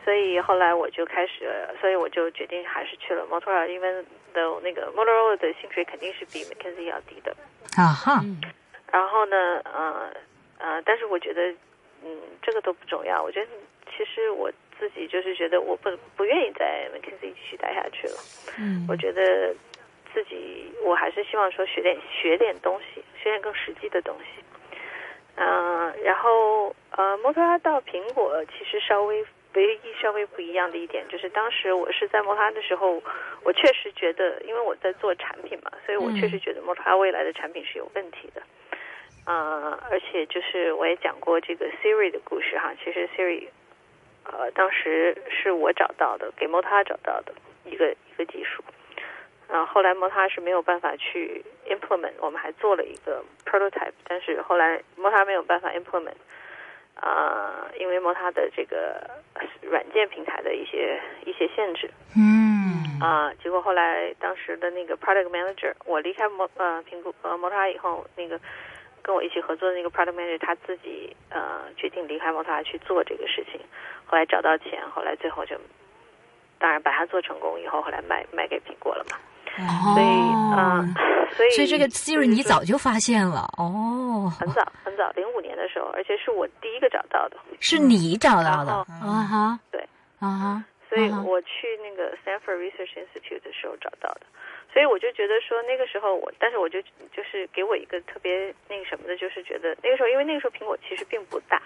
[0.05, 3.91] 所以后来我就开始，所以我就决定还是去了 Motorola，因为
[4.33, 7.35] 的那个 Motorola 的薪水肯定是比 McKinsey 要低的。
[7.77, 8.39] 啊哈，嗯
[8.91, 10.13] 然后呢，呃
[10.59, 11.49] 呃，但是我觉得，
[12.03, 13.23] 嗯，这个都不重要。
[13.23, 13.51] 我觉得
[13.97, 14.51] 其实我
[14.83, 18.15] 自己就是觉得我不不愿意在 McKinsey 继续待下去了。
[18.59, 19.55] 嗯，我觉得
[20.13, 24.43] 自己我还是希望说学点学点东西，学点更实际的东西。
[25.37, 33.01] 嗯、然后呃，摩托罗拉到苹果其实稍微唯一稍微不一样的一点，就是当时我是在摩托罗拉的时候，
[33.43, 38.43] 我确实觉得，因为我在做产品嘛，所以我确实觉得摩托罗拉未来的产品是有问题的。
[39.25, 43.47] 呃，而且就是我也讲过这个 Siri 的故事哈，其实 Siri，
[44.25, 47.33] 呃，当时是我找到的，给 Mota 找到的
[47.65, 48.63] 一个一个技术，
[49.49, 56.15] 然后后来 Mota 是没有办法去 implement，我们还做了一个 prototype，但是后来 Mota 没有办法 implement，
[56.95, 59.09] 啊、因为 Mota 的这个
[59.61, 62.63] 软件平台的一些一些限制，嗯。
[63.01, 68.39] 啊、结果后来当时的那个 product manager，我离开摩呃苹果呃摩塔以后，那个
[69.03, 73.59] 跟我一起合作的那个 product manager 他自己呃决定离开摩塔去做这个事情，
[74.05, 75.55] 后来找到钱，后来最后就
[76.57, 79.17] 当然把它做成功以后，后来卖卖给苹果了嘛，
[79.59, 79.93] 哦。
[79.93, 80.07] 所以
[80.55, 88.71] 啊、呃所以哦所以这个 Siri 你就是说早就发现了哦，很早很早，零五年的时候，而且是我第一个找到的，是你找到的？
[88.71, 89.81] 啊哈，对。
[90.19, 94.21] 啊哈，所以我去那个 Stanford Research Institute 的时候找到的，
[94.73, 96.81] 所以我就觉得说那个时候我，但是我就
[97.15, 101.61] 就是给我一个特别那个什么的，就是觉得那个时候，因为那个时候苹果其实并不大，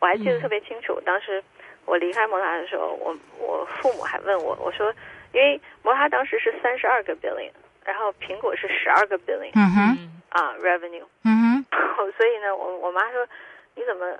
[0.00, 1.42] 我还记得特别清楚，当时
[1.84, 4.90] 我离开摩塔的时候，我我父母还问我，我说，
[5.32, 7.52] 因为摩塔当时是三十二个 billion，
[7.84, 13.26] 然后苹果是十二个 billion 嗯哼，啊 revenue，嗯哼，所以呢，我我妈说
[13.74, 14.10] 你怎么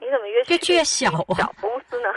[0.00, 1.34] 你怎么越去越去越小啊。
[1.38, 2.08] 小公司呢？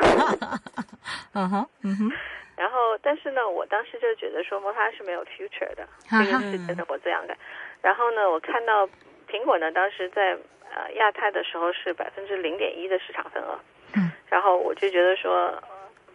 [1.34, 2.12] 嗯哼，嗯哼，
[2.58, 7.36] 然后，但是呢，我当时就觉得说摩塔是没有 future 的，这个是真的我这样感。
[7.82, 8.88] 然后呢，我看到
[9.28, 10.38] 苹果呢，当时在
[10.74, 13.60] 呃亚太的时候是百分之零点一的市场份额，
[13.96, 15.64] 嗯，然后我就觉得说呃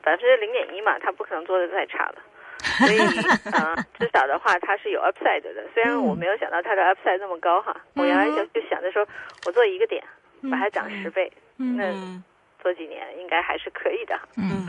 [0.03, 2.17] 百分之零点一嘛，它不可能做的太差了。
[2.59, 2.99] 所以，
[3.53, 5.51] 呃，至少的话，它是有 upside 的。
[5.75, 9.07] 虽然我没有想到它的 upside 那么高哈，我原来就就想着说，
[9.47, 10.03] 我做一个点，
[10.51, 12.23] 把它涨十倍，那嗯
[12.63, 14.27] 做几年应该还是可以的哈。
[14.37, 14.66] 嗯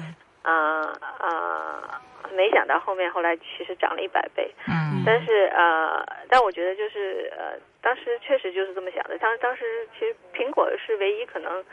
[0.48, 2.02] 啊啊、
[2.34, 9.18] 没想到后面后来其实涨了一百倍，嗯但是呃，但我觉得就是呃，当时确实就是这么想的。
[9.20, 11.64] 当当时其实苹果是唯一可能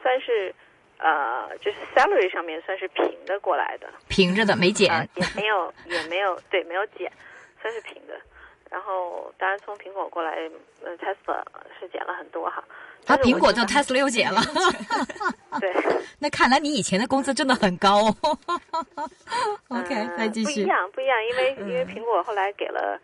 [0.00, 0.54] 算是
[0.98, 7.10] 呃，就是 salary 上面算是平的过来的，平着的没啊、减，也没有也没有对没有减，
[7.60, 8.14] 算是平的。
[8.70, 10.48] 然后当然从苹果过来，
[10.84, 11.42] 呃，Tesla
[11.78, 12.62] 是减了很多哈。
[13.06, 14.40] 啊，苹果就我觉得 Tesla 又减了，
[15.60, 15.74] 对。
[16.18, 18.14] 那看来你以前的工资真的很高哦。
[19.68, 20.64] OK，嗯再继续不一。
[20.66, 23.00] 样，不一样，因为、因为苹果后来给了，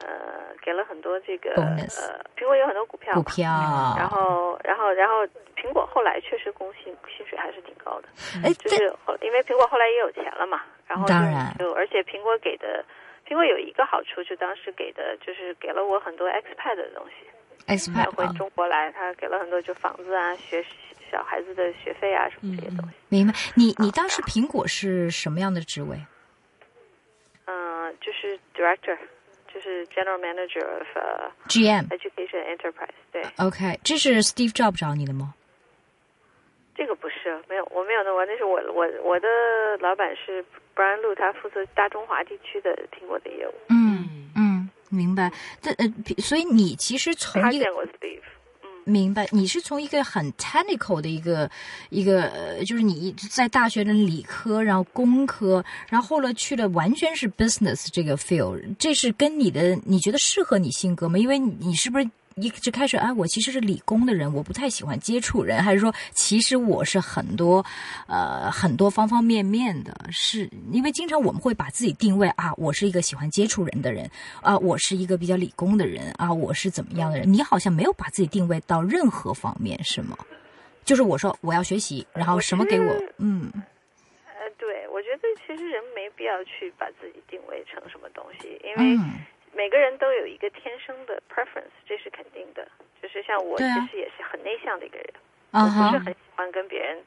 [0.00, 3.50] 呃，给了很多这个呃，苹果有很多股票，股票，
[3.98, 8.08] 然后然后然后苹果后来确实工薪薪水还是挺高的，
[8.44, 12.84] 哎，这就是后因为苹果后来也有钱了嘛，然后就当然就而且苹果给的。
[13.32, 17.26] 苹果有一个好处，就当时给的就是给了我很多 expat 的东西
[17.66, 20.62] ，expat 回啊，中国来，他给了很多就房子啊、学
[21.10, 22.94] 小孩子的学费啊什么这些东西。
[23.08, 23.32] 明白？
[23.54, 25.96] 你你当时苹果是什么样的职位？
[27.46, 28.98] 嗯、就是 director，
[29.50, 31.88] 就是 general manager of、uh, GM。
[31.88, 32.90] education enterprise。
[33.10, 35.32] 对，OK，这是 Steve Jobs 找你的吗？
[36.74, 39.28] 这个不是没有，我没有那我那是我我我的
[39.80, 45.32] 老板是 Brian Lu，他负责大中华地区的苹果的业务，嗯嗯，明白。
[45.60, 48.20] 这呃，所以你其实从一个他见过 Steve。
[48.84, 51.48] 明白，你是从一个很 technical 的一个
[51.90, 61.16] 一个，呃，就是你在大学的理科，然后工科，然后后来去了完全是 business 这个 field，这是跟你的你觉得适合你性格吗？
[61.16, 67.64] 因为你你是不是一直开始哎，我其实是理工的人，我不太喜欢接触人，还是说其实我是很多
[68.06, 69.94] 呃很多方方面面的？
[70.10, 77.32] 是因为经常我们会把自己定位啊，我是一个喜欢接触人的人啊，我是一个比较理工的人啊，我是怎么样的人？
[77.32, 80.16] 你好像没有把自己定位到任何方面，是吗？
[80.84, 83.50] 就是我说我要学习，然后什么给我我嗯
[84.26, 89.14] 呃，对，我觉得其实人没必要去把自己定位成什么东西，因为嗯
[89.52, 92.66] 每个人都有一个天生的 preference，这是肯定的。
[93.02, 95.06] 就是像我其实也是很内向的一个人，
[95.50, 97.02] 啊我不是，很喜欢跟别人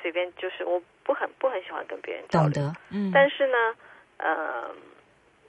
[0.00, 2.72] 随便，就是我不很不很喜欢跟别人交流。
[3.12, 3.74] 但是呢，
[4.16, 4.74] 呃，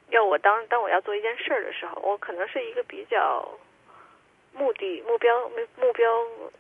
[0.10, 3.48] 要我当当我要做一件事儿的时候，我可能是一个比较
[4.54, 6.06] 目的目标目目标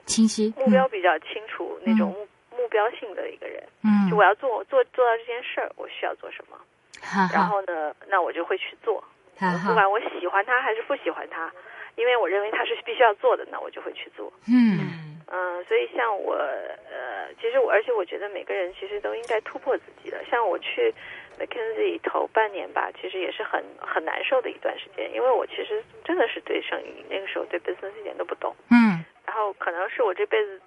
[0.05, 3.61] 清晰目标比较清楚、那种目目标性的一个人。
[3.83, 6.57] 嗯，就我要做做做到这件事儿，我需要做什么，
[7.01, 7.33] 哈哈。
[7.33, 9.03] 然后呢，那我就会去做，
[9.39, 11.51] 不管我喜欢他还是不喜欢他，
[11.95, 14.31] 因为我认为他是必须要做的，那我就会去做。
[14.47, 20.23] 嗯嗯，所以像我，呃，其实我，而且我觉得每个人其实都应该突破自己的。
[20.29, 20.93] 像我去
[21.39, 30.61] McKinsey 头半年吧，其实也是很很难受的一段时间，因为我其实真的是对生意那个时候对 business 一点都不懂，嗯然后可能是我这辈子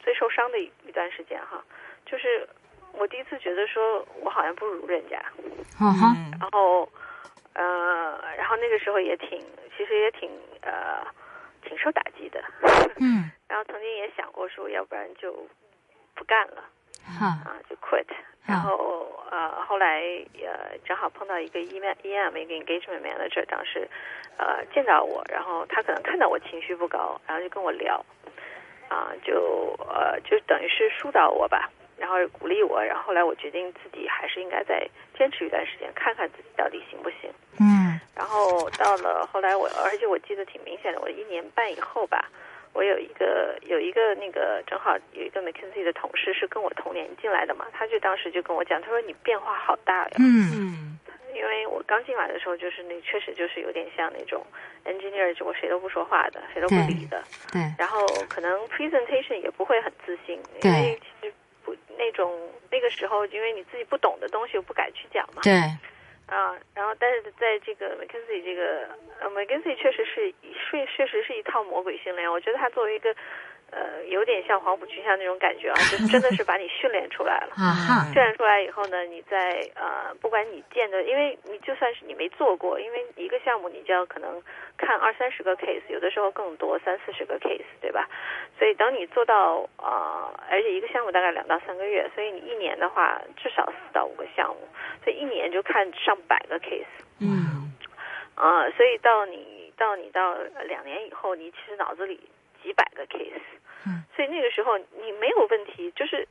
[0.00, 1.62] 最受伤的一一段时间哈，
[2.04, 2.48] 就是
[2.94, 5.22] 我第一次觉得说我好像不如人家，
[5.80, 6.88] 嗯哼然后，
[7.58, 9.44] 呃，然后那个时候也挺，
[9.76, 10.30] 其实也挺
[10.62, 11.04] 呃，
[11.62, 12.40] 挺受打击的。
[13.02, 15.34] 嗯，然后曾经也想过说，要不然就
[16.14, 16.62] 不干了
[17.18, 18.06] 哈，啊，就 quit。
[18.46, 20.00] 然后呃，后来
[20.40, 23.88] 呃，正好碰到一个 EM EM 一个 engagement manager，当时
[24.38, 28.02] 呃见到我，然后他可能看到我情绪不高，然后就跟我聊，
[28.88, 31.68] 啊，就呃就等于是疏导我吧，
[32.08, 37.30] 然后鼓励我，然后后来我决定自己还是应该再坚持一段时间，看看自己到底行不行。
[37.60, 38.00] 嗯。
[38.16, 42.24] 然后到了后来我，而且我记得挺明显的，我一年半以后吧，
[42.72, 50.98] 我有一个有一个那个正好有一个 McKinsey 的同事是跟我同年进来的嘛，他就当时就跟我讲，他说你变化好大呀，嗯嗯。
[51.34, 54.44] 因为我刚进来的时候就是那确实就是有点像那种
[54.86, 61.47] engineer，就我谁都不说话的，谁都不理的，对，然后可能 presentation 也不会很自信，因为其实不
[61.98, 62.32] 那种
[62.70, 65.52] 那个时候，因为你自己不懂的东西我不敢去讲嘛，对，
[66.26, 68.88] 啊，然后但是在这个 McKinsey 这个
[69.20, 70.32] 呃 McKinsey 确实是
[70.70, 73.14] 确确实是一套魔鬼训练，我觉得他作为一个
[73.70, 77.54] 呃有点像黄埔军校那种感觉啊， 就是真的是把你训练出来了。
[78.12, 84.42] 训练出来以后呢，你在呃，不管你见的，因为你就算是你没做过，因为一个项目你就要可能
[84.76, 88.08] 看二三十个 case，有的时候更多，三四十个 case，对吧？
[88.58, 94.66] 所以等你做到呃，而且一个项目大概两到三个月，所以你一年的话至少四到五个项目，
[95.04, 96.86] 所以一年就看上百个 case。
[97.20, 97.72] 嗯
[98.34, 102.20] 啊、所以到你到你到两年以后，你其实脑子里
[102.62, 103.40] 几百个 case，
[103.86, 106.26] 嗯，所以那个时候你没有问题，就是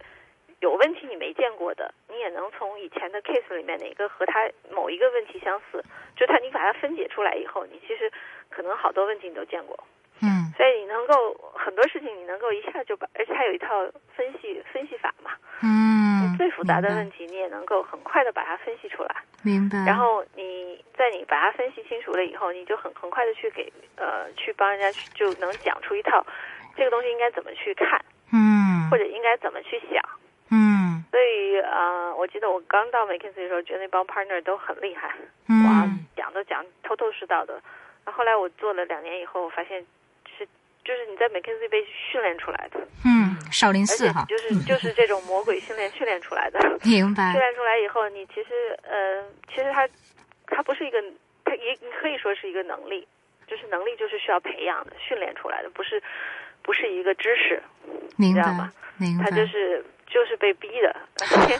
[0.60, 5.84] 有问题你没见过的，你也能从以前的 case 里面哪个和他某一个问题相似，
[6.16, 8.12] 就他你把它分解出来以后，你其实
[8.50, 9.78] 可能好多问题你都见过，
[10.22, 10.52] 嗯。
[10.58, 15.30] 所以你能够很多事情你能够一下就把，而且它有一套分析分析法嘛，
[15.62, 19.16] 嗯，最复杂的问题你也能够很快的把它分析出来。
[19.44, 26.26] 明白，然后你在你把它分析清楚了以后，你就很很快的去给呃去帮人家去就能讲出一套
[26.76, 28.00] 这个东西应该怎么去看，
[28.32, 28.90] 嗯。
[28.90, 30.02] 或者应该怎么去想。
[30.52, 31.04] 嗯。
[31.12, 37.54] 所以呃，我记得我刚到 McKinsey 的时候，觉得那帮 partner 都很厉害，哇嗯，讲都讲头头是道的。
[38.06, 39.86] 然后后来我做了两年以后，我发现
[40.38, 40.48] 是
[40.84, 46.60] 就是你在 McKinsey 被训练出来的，嗯，少林寺哈，就是就是这种魔鬼训练训练出来的。
[46.84, 49.88] 明白训，练出来以后，你其实呃，其实它
[50.48, 51.02] 它不是一个，
[51.44, 53.08] 它也你可以说是一个能力，
[53.48, 56.02] 就是能力就是需要培养的、训练出来的，不是
[56.62, 57.62] 不是一个知识，
[58.18, 61.60] 明白知道吗，明白它，就是就是被逼的， 而 且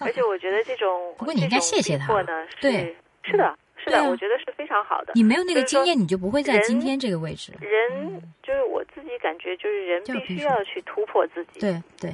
[0.00, 4.08] 而且我觉得这种不过你应该谢谢他这种逼迫呢，是对是的，是的，啊。
[4.08, 5.12] 我觉得是非常好的。
[5.14, 12.10] 你没有那个经验，你就不会在今天这个位置，人就是我自己感觉，就是人必须要去突破自己，对对，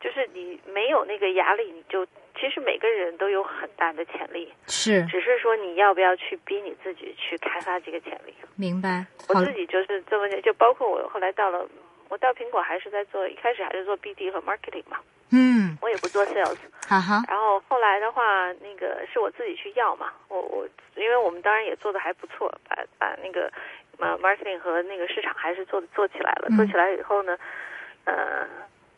[0.00, 2.04] 就是你没有那个压力，你就
[2.38, 5.04] 其实每个人都有很大的潜力，是。
[5.06, 8.34] 只是说你要不要去逼你自己去开发这个潜力。
[8.56, 11.68] 明白，我自己就是这么就包括我后来到了，
[12.08, 14.98] 我到苹果还是在做，一开始还是做 BD 和 marketing 嘛，
[15.30, 16.56] 嗯，我也不做 sales。
[16.88, 23.50] 哈哈，然后后来的话，那个是我自己去要嘛，我我因为我们当然也做的还不错，把把那个
[23.98, 26.46] 呃 marketing 和那个市场还是做做起来了。
[26.50, 27.36] 嗯做起来以后呢，
[28.04, 28.46] 呃，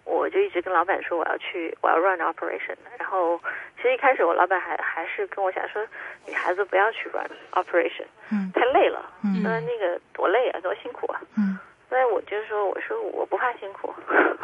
[0.05, 2.77] 我就一直跟老板说我要去我要 run operation。
[2.97, 3.41] 然后
[3.77, 5.85] 其实一开始我老板还还是跟我讲说，
[6.29, 9.05] 女孩子不要去 run operation，嗯太累了。
[9.25, 11.21] 嗯那那个多累啊，多辛苦啊。
[11.37, 13.93] 嗯所以我就说，我说我不怕辛苦。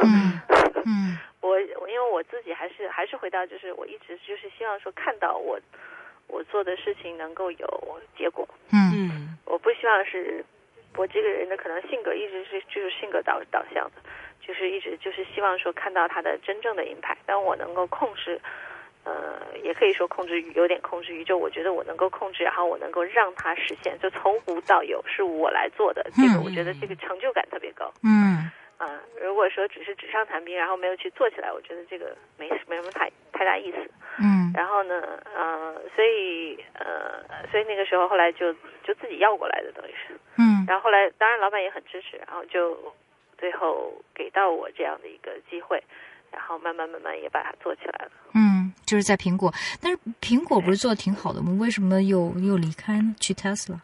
[0.02, 0.40] 嗯
[0.84, 1.15] 嗯
[1.46, 5.58] 我我因为我自己还是还是回到，就是我一直就是希望说看到我
[6.26, 8.46] 我做的事情能够有结果。
[8.72, 10.44] 嗯嗯我不希望是
[10.96, 14.02] 我这个人的可能性格一直是就是性格导导向的，
[14.40, 17.18] 就是一直就是希望说看到他的真正的 impact。
[17.26, 18.40] 当我能够控制，
[19.04, 27.92] 呃，也可以说控制有点控制欲，就，我觉得我能够控制，然后我能够让它实现，就从无到有是我来做的，这个嗯我觉得这个成就感特别高。
[28.02, 33.78] 嗯啊、如果说只是纸上谈兵，然后没有去做起来，我觉得这个没没什么太太大意思。
[34.18, 38.52] 嗯然后呢，呃，所以呃，所以那个时候后来就
[38.84, 40.18] 就自己要过来的，等于是。
[40.36, 42.76] 嗯然后后来，当然老板也很支持，然后就
[43.38, 45.82] 最后给到我这样的一个机会，
[46.30, 48.10] 然后慢慢慢慢也把它做起来了。
[48.34, 51.56] 嗯，就是在苹果，但是苹果不是做的挺好的吗？
[51.60, 53.14] 为什么又又离开呢？
[53.20, 53.78] 去 Tesla？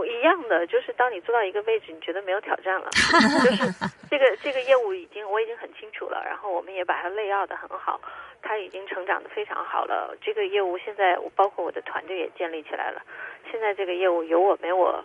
[0.00, 2.88] 我一样的，就是当你做到一个位置，你觉得没有挑战了，
[3.44, 8.00] 就是这个这个业务已经我已经很清楚了，然后我们也把它类要的很好，
[8.40, 10.16] 它已经成长的非常好了。
[10.22, 13.02] 这个业务现在我包括我的团队也建立起来了，
[13.50, 15.04] 现在这个业务有我没我，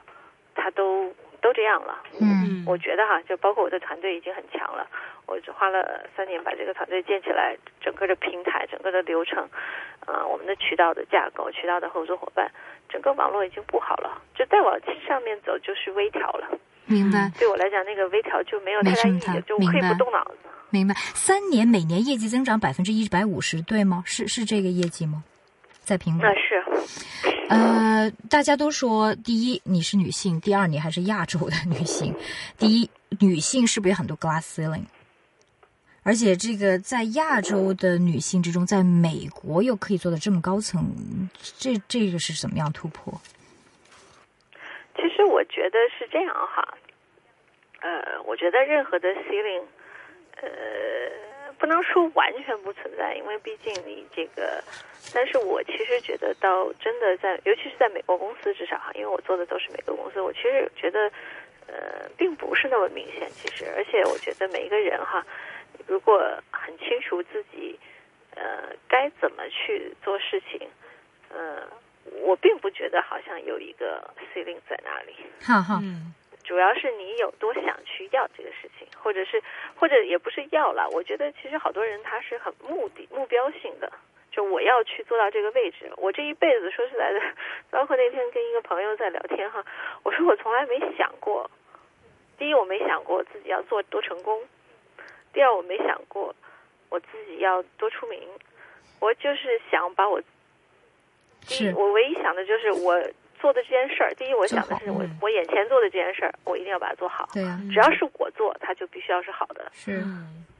[0.56, 2.02] 它都都这样了。
[2.22, 4.88] 嗯我觉得哈，就包括我的团队已经很强了，
[5.28, 9.48] 我只花了三年把这个团队建起来，整个的平台、整个的流程，
[10.06, 12.50] 呃，我们的渠道的架构、渠道的合作伙伴，
[12.88, 16.48] 整个网络已经布好了，就再往上面走就是微调了。
[16.86, 17.32] 明白。
[17.40, 20.38] 对我来讲，那个微调就没有太大意义，就我可以不动脑子。
[20.70, 20.94] 明白。
[21.14, 24.04] 三年每年业绩增长百分之一百五十，对吗？
[24.06, 25.24] 是是这个业绩吗？
[25.82, 26.22] 在苹果？
[26.22, 26.64] 那是。
[27.50, 32.14] 呃，大家都说，第一你是女性，第二你还是亚洲的女性。
[32.58, 34.86] 第一，女性是不是有很多 glass ceiling？
[36.06, 40.86] 而且这个在亚洲的女性之中，在美国又可以做到这么高层，
[41.58, 43.20] 这这个是怎么样突破？
[44.96, 46.78] 其实我觉得是这样哈，
[47.82, 49.64] 呃，我觉得任何的 ceiling，
[50.42, 50.48] 呃。
[51.58, 54.62] 不能说完全不存在，因为毕竟你这个，
[55.14, 61.10] 但是我其实觉得到真的在，尤其是在美国公司，至少哈，因为我做的都是美国公司，我其实觉得，
[61.68, 63.32] 呃，并不是那么明显。
[63.32, 65.26] 其实，而且我觉得每一个人哈，
[65.88, 66.20] 如果
[66.52, 67.80] 很清楚自己，
[68.36, 70.68] 呃，该怎么去做事情，
[71.30, 71.68] 呃，
[72.22, 75.16] 我并不觉得好像有一个 ceiling 在那里。
[75.42, 75.80] 好好。
[76.44, 79.42] 主要是你有多想去要这个事情，或者是，
[79.76, 80.88] 或者也不是要了。
[80.92, 83.92] 我觉得其实好多人他是很目的、目标性的，
[84.32, 85.92] 就我要去做到这个位置。
[85.98, 87.20] 我这一辈子说实在的，
[87.72, 89.66] 包括那天跟一个朋友在聊天哈，
[90.04, 91.50] 我说我从来没想过，
[92.38, 94.40] 第一我没想过自己要做多成功，
[95.36, 96.34] 第二我没想过
[96.90, 98.20] 我自己要多出名，
[99.00, 100.20] 我就是想把我，
[101.48, 101.72] 是。
[101.76, 103.00] 我唯一想的就是我。
[103.38, 107.30] 做的这件事儿，第一，我想的是我我眼前做的这件事儿，我一定要把它做好。
[107.34, 109.70] 对啊，只要是我做，它就必须要是好的。
[109.72, 110.02] 是，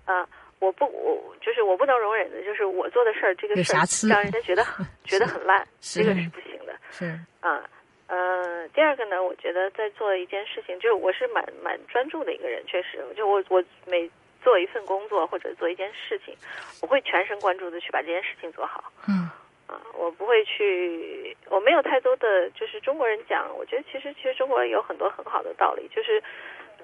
[0.06, 0.28] 啊，
[0.60, 4.64] 我不，我就是我不能容忍的，就是我做的事儿这个事儿让人家觉得
[5.06, 6.76] 觉得很烂，这个是不行的。
[6.92, 7.18] 是。
[7.40, 7.68] 啊，
[8.08, 14.08] 呃，第二个呢，我觉得在做一件事情，就是我是蛮蛮专注的一个人，确实，就我我每
[14.46, 16.36] 做一份工作或者做一件事情，
[16.84, 18.94] 我会全神贯注的去把这件事情做好。
[19.08, 19.28] 嗯。
[19.68, 26.22] 啊，我不会去，我没有太多的，就是中国人讲，我觉得其实其实中国人有很多很好的道理，就是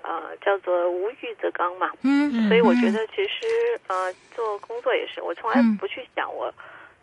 [0.01, 1.91] 啊，叫做无欲则刚嘛。
[2.01, 6.51] 嗯所以我觉得其实啊，做工作也是，我从来不去想我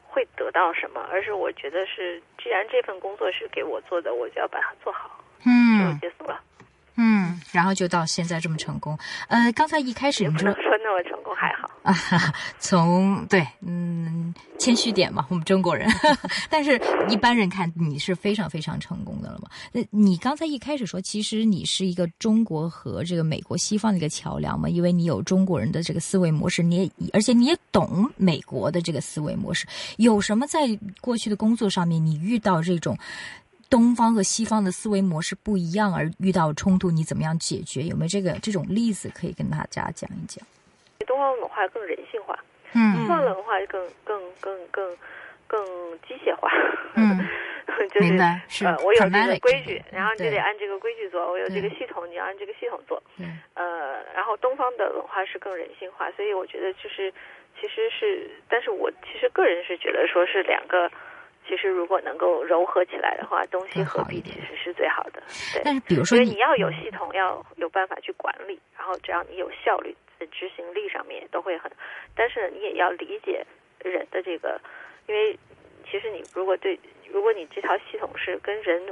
[0.08, 5.22] 会得到什么，而是我觉得是，既然这份工作是给我做的，我就要把它做好。
[5.46, 5.94] 嗯。
[6.00, 6.40] 就结束了。
[7.38, 8.98] 嗯，然后就到现在这么成功。
[9.28, 15.88] 呃，刚才一开始你说说那么成功还好啊，从对，嗯，谦虚点嘛，我们中国人。
[16.50, 19.48] 但是一般人看你是非常非常成功的了嘛。
[19.72, 29.66] 那你刚才一开始说，其实你是一个中国和这个美国西方的一个桥梁嘛，因为你有中国人的这个思维模式，你也而且你也懂美国的这个思维模式。
[29.96, 30.66] 有什么在
[31.00, 32.98] 过去的工作上面，你遇到这种？
[33.70, 37.82] 东方和西方的思维模式不一样，而遇到冲突，你怎么样解决？
[37.82, 40.40] 有没有这个这种例子可以跟大家讲一讲？
[41.06, 42.38] 东方文化更人性化，
[42.72, 44.96] 嗯，西方文化更更更更
[45.46, 45.62] 更
[46.06, 46.50] 机械化，
[46.94, 47.20] 嗯，
[47.92, 51.30] 就是呃，我有这个规矩，然后你就得按这个规矩做。
[51.30, 53.02] 我有这个系统，你要按这个系统做。
[53.54, 57.12] 呃，然后东方的文化是更人性化，所以我觉得就是
[57.60, 60.90] 其实是，但是我其实个人是觉得说是两个。
[61.48, 65.22] 其实，如果能够柔合起来的话，东西合璧其实是最好的。
[65.54, 71.72] 对，但是比如说，你要有系统，要有办法去管理，然后只要你有效率，在执行力上面都会很。
[72.14, 73.42] 但是你也要理解
[73.82, 74.60] 人的这个，
[75.06, 75.38] 因为
[75.90, 76.78] 其实你如果对，
[77.10, 78.82] 如果你这套系统是跟人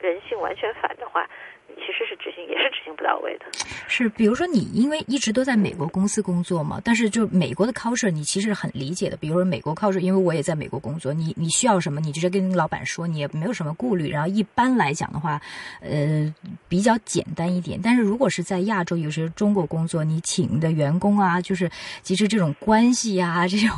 [0.00, 1.28] 人性完全反的话。
[1.74, 3.46] 其实是执行，也是执行不到位的。
[3.88, 9.16] 是，比如说你因为一直都在美国公司工作嘛，但是就美国的 culture 你其实很理解的。
[9.16, 14.08] 比如说美国 culture，因为我也在美国工作，你你需要什么，你直接跟老板说，你也没有什么顾虑。
[14.10, 15.40] 然后一般来讲的话，
[15.80, 16.34] 呃，
[16.68, 17.78] 比较简单一点。
[17.82, 21.70] 但是如果是在亚洲，有些中国工作，你请的员工啊，就是
[22.02, 23.68] 其实这种关系啊，这种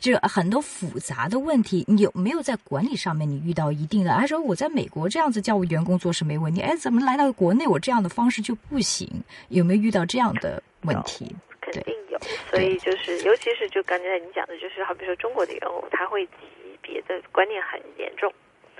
[0.00, 4.12] 就 很多复杂的问题，你有没有在管理上面你遇到一定的？
[4.14, 7.00] 还说我在美国这样子叫我员工做是没问题，哎，怎么？
[7.00, 9.08] 来到国内，我这样的方式就不行。
[9.48, 11.34] 有没有遇到这样的问题？
[11.62, 12.18] 肯定有。
[12.50, 18.30] 所以就是，尤其是就刚才你讲的，就是好比说中国的员工，他会级别的观念很严重。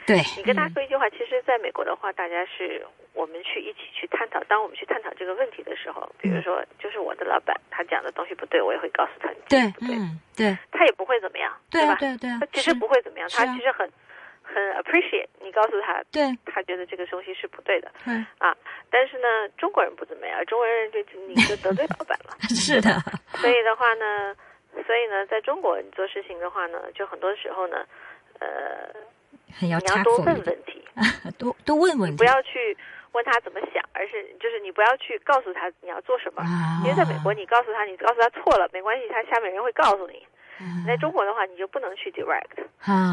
[0.05, 4.39] 对你跟他说一句话，其实在美国的话，大家是我们去一起去探讨。
[4.45, 9.33] 当我们去探讨这个问题的时候，比如说，就是我的老板他讲的东西不对，我也会告诉他。
[9.49, 11.95] 对，嗯，对，他也不会怎么样，对吧？
[11.95, 13.91] 对对，他其实不会怎么样，他其实很。
[14.45, 18.55] 很 appreciate 你告诉他，对，他觉得这个东西是不对的，嗯啊，
[18.91, 22.91] 但是呢，中国人不怎么样，中国人就你就得罪老板了， 是的，
[23.41, 24.35] 所以的话呢，
[24.87, 27.85] 所以呢，在中国你做事情的话呢，就很多时候呢，
[28.39, 28.93] 呃，
[29.61, 30.85] 你要多问问题，
[31.39, 32.77] 多多问问题，不要去
[33.13, 36.45] 问他怎么想，而是就是你不要去告诉他你要做什么，
[36.85, 40.27] 因为在美国你告诉他你告诉他错了没关系，他下面人会告诉你。
[40.87, 42.57] 在中国的话，你就不能去 direct，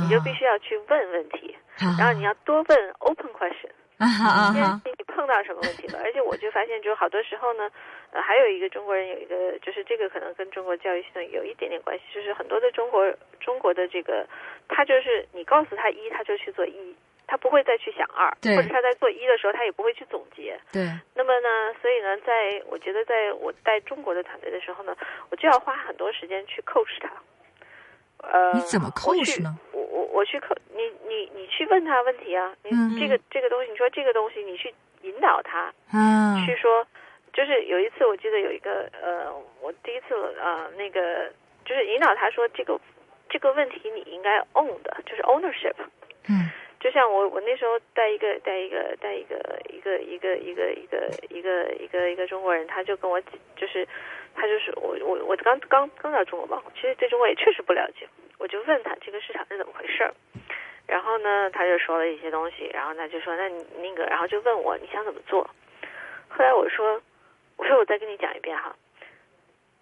[0.03, 1.55] 你就必须要去问问题，
[1.97, 3.69] 然后你要多问 open question。
[3.97, 4.51] 啊
[4.83, 5.99] 你碰到到什么问题了。
[6.03, 7.69] 而且我就发现，就好多时候呢，
[8.11, 14.27] 呃，还有一个中国人有一个，就是这个可能跟中国教育系统有一点点关系，就是很多的中国中国的这个，
[14.67, 16.95] 他就是你告诉他一，他就去做一。
[17.27, 20.59] 他不会再去想二，对或者他在做一的时候，他也不会去总结。
[20.73, 20.83] 对，
[21.15, 24.93] 那么呢，所以呢，在我觉得，在我带中国的团队的时候呢，
[25.29, 27.09] 我就要花很多时间去 coach 他。
[28.21, 29.57] 呃，你怎么我 coach 去呢？
[29.71, 36.85] 我我我去 coach 你你你去问他问题啊，你嗯这个这个东西，你说这个东西，你去引导他，嗯，去说，
[37.33, 41.31] 就是有一次我记得有一个呃，我第一次呃那个
[41.65, 42.79] 就是引导他说这个
[43.29, 45.75] 这个问题你应该 own 的，就是 ownership。
[46.29, 46.49] 嗯
[46.81, 49.37] 就像我我那时候带一个带一个带一个
[49.69, 53.21] 一个一个一个一个一个一个一个中国人，他就跟我
[53.55, 53.87] 就是
[54.35, 58.07] 他就是我我我刚刚刚到中国嘛，其实对中国也确实不了解，
[58.37, 60.13] 我就问他这个市场是怎么回事儿，
[60.87, 65.49] 然后呢他就说了一些东西，然后他就说那你那个然后就问我你想怎么做，
[66.29, 67.01] 后来我说
[67.57, 68.75] 我说我再跟你讲一遍哈，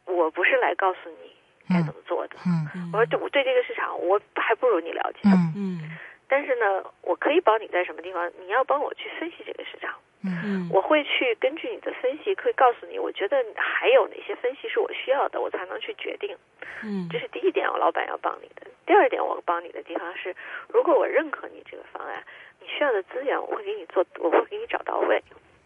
[0.05, 1.31] 我不是来告诉你
[1.69, 5.19] 该怎么做的，嗯我说对我对这个市场我还不如你了解。
[5.25, 5.97] 嗯嗯
[6.31, 9.95] 但是呢，我可以帮你在什么地方，你要帮我去分析这个市场。
[10.21, 16.35] 嗯嗯，我会去根据你的分析，可以告诉你，我觉得还有哪些分析是我需要的，我才能去决定。
[16.83, 18.67] 嗯这是第一点，我老板要帮你的。
[18.85, 20.35] 第二点，我帮你的地方是，
[20.67, 22.23] 如果我认可你这个方案，
[22.59, 25.23] 你需要的资源我会给你做，我会给你找到位。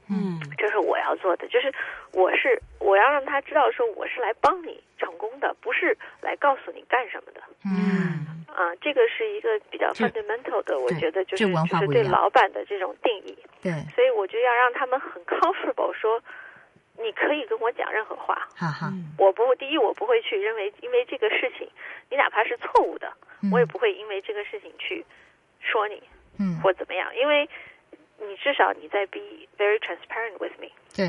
[0.10, 1.74] 嗯这是我要做的，就是
[2.12, 7.42] 我是我要让他知道说我是来帮你成功的，不是来告诉你干什么的。
[7.66, 13.36] 嗯啊，这个是一个比较 fundamental 的，我觉得就是就是对老板的这种定义。
[13.64, 16.22] 对，所以我就要让他们很 comfortable 说，
[17.00, 18.48] 你可以跟我讲任何话。
[18.56, 21.68] 哈哈，我不第一，我不会去认为因为这个事情，
[22.12, 25.04] 你哪怕是错误的，嗯我也不会因为这个事情去
[25.60, 26.04] 说你
[26.40, 27.50] 嗯或怎么样，因为
[28.20, 29.20] 你至少你在 be
[29.58, 31.08] very transparent with me 对，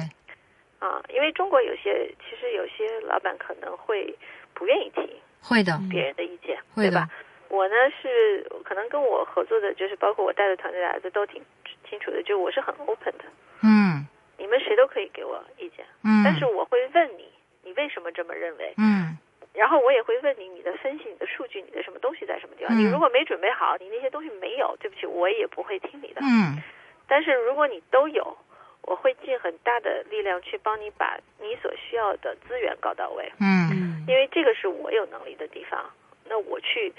[0.78, 1.02] 啊。
[1.08, 4.14] 因为中国有些其实有些老板可能会
[4.52, 5.08] 不愿意听
[5.42, 7.08] 会的，别人的意见，对吧？
[7.48, 11.42] 我呢是可能跟我合作的，就是包括我带的团队的孩子都挺
[11.88, 13.24] 清楚的，就我是很 open 的，
[13.62, 17.28] 嗯你们谁都可以给我意见，嗯，但是我会问你，
[17.62, 18.74] 你为什么这么认为？
[18.78, 19.16] 嗯
[19.54, 22.74] 然后我也会问你，你的分析、你的数据、你的什么东西在什么地方？
[22.74, 26.20] 嗯你如果没准备好，你那些东西没有，对不起，我也不会听你的。
[26.22, 26.60] 嗯
[27.06, 28.36] 但是如果你都有，
[28.82, 35.90] 我会尽很大的力量去帮你把你所需要的资源搞到位，嗯嗯因为这个是我有能力的地方。
[36.26, 36.92] 那我去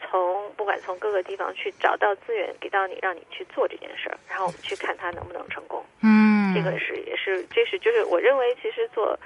[0.00, 5.84] 从不管从各个地方去找到资源给到你，让你去做这件事儿，然后我们去看他能不能成功。
[6.02, 9.18] 嗯，这个是也是这是就是我认为其实做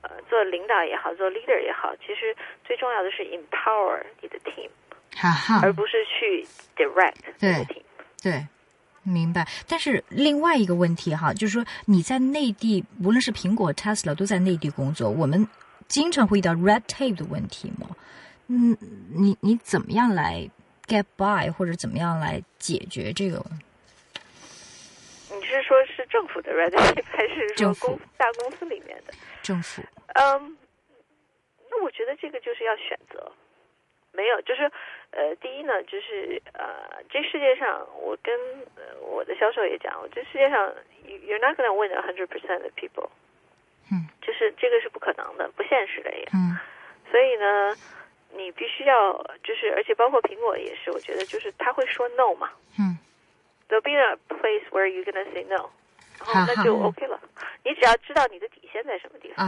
[0.00, 2.34] 呃做领导也好，做 leader 也好，其实
[2.64, 4.70] 最重要的是 empower 你的 team，、
[5.14, 6.46] 哈哈，而不是去
[6.76, 7.82] direct 你的 team。
[8.22, 8.32] 对，
[9.02, 9.46] 明白。
[9.68, 15.46] 但是另外一个问题哈，就是说你在内地，无论是苹果、Tesla 都在内地工作，我们
[15.88, 17.88] 经常会遇到 red tape 的问题嘛。
[18.48, 18.76] 嗯，
[19.14, 20.48] 你你怎么样来
[20.86, 23.44] get by，或者怎么样来解决这个？
[25.30, 29.14] 你是说是政府的 red tape 还是说公大公司里面的？
[29.42, 29.82] 政府，
[30.14, 30.56] 嗯，
[31.70, 33.32] 那我觉得这个就是要选择，
[34.12, 34.70] 没有，就是
[35.12, 38.34] 呃，第一呢，就是呃，这世界上，我跟
[38.76, 40.72] 呃我的销售也讲，我这世界上
[41.04, 43.08] ，you- you're not gonna win a hundred percent of people，
[43.92, 46.24] 嗯，就是这个是不可能的，不现实的也。
[46.34, 46.58] 嗯。
[47.10, 47.76] 所以呢，
[48.34, 49.12] 你必须要
[49.44, 52.96] 就是，而且包括苹果也是，我觉得就是他会说 no 嘛嗯
[53.68, 55.68] ，there'll be a place where you're gonna say no，
[56.24, 57.20] 然 后那就 OK 了。
[57.64, 59.46] 你只要知道你的底线在什么地方。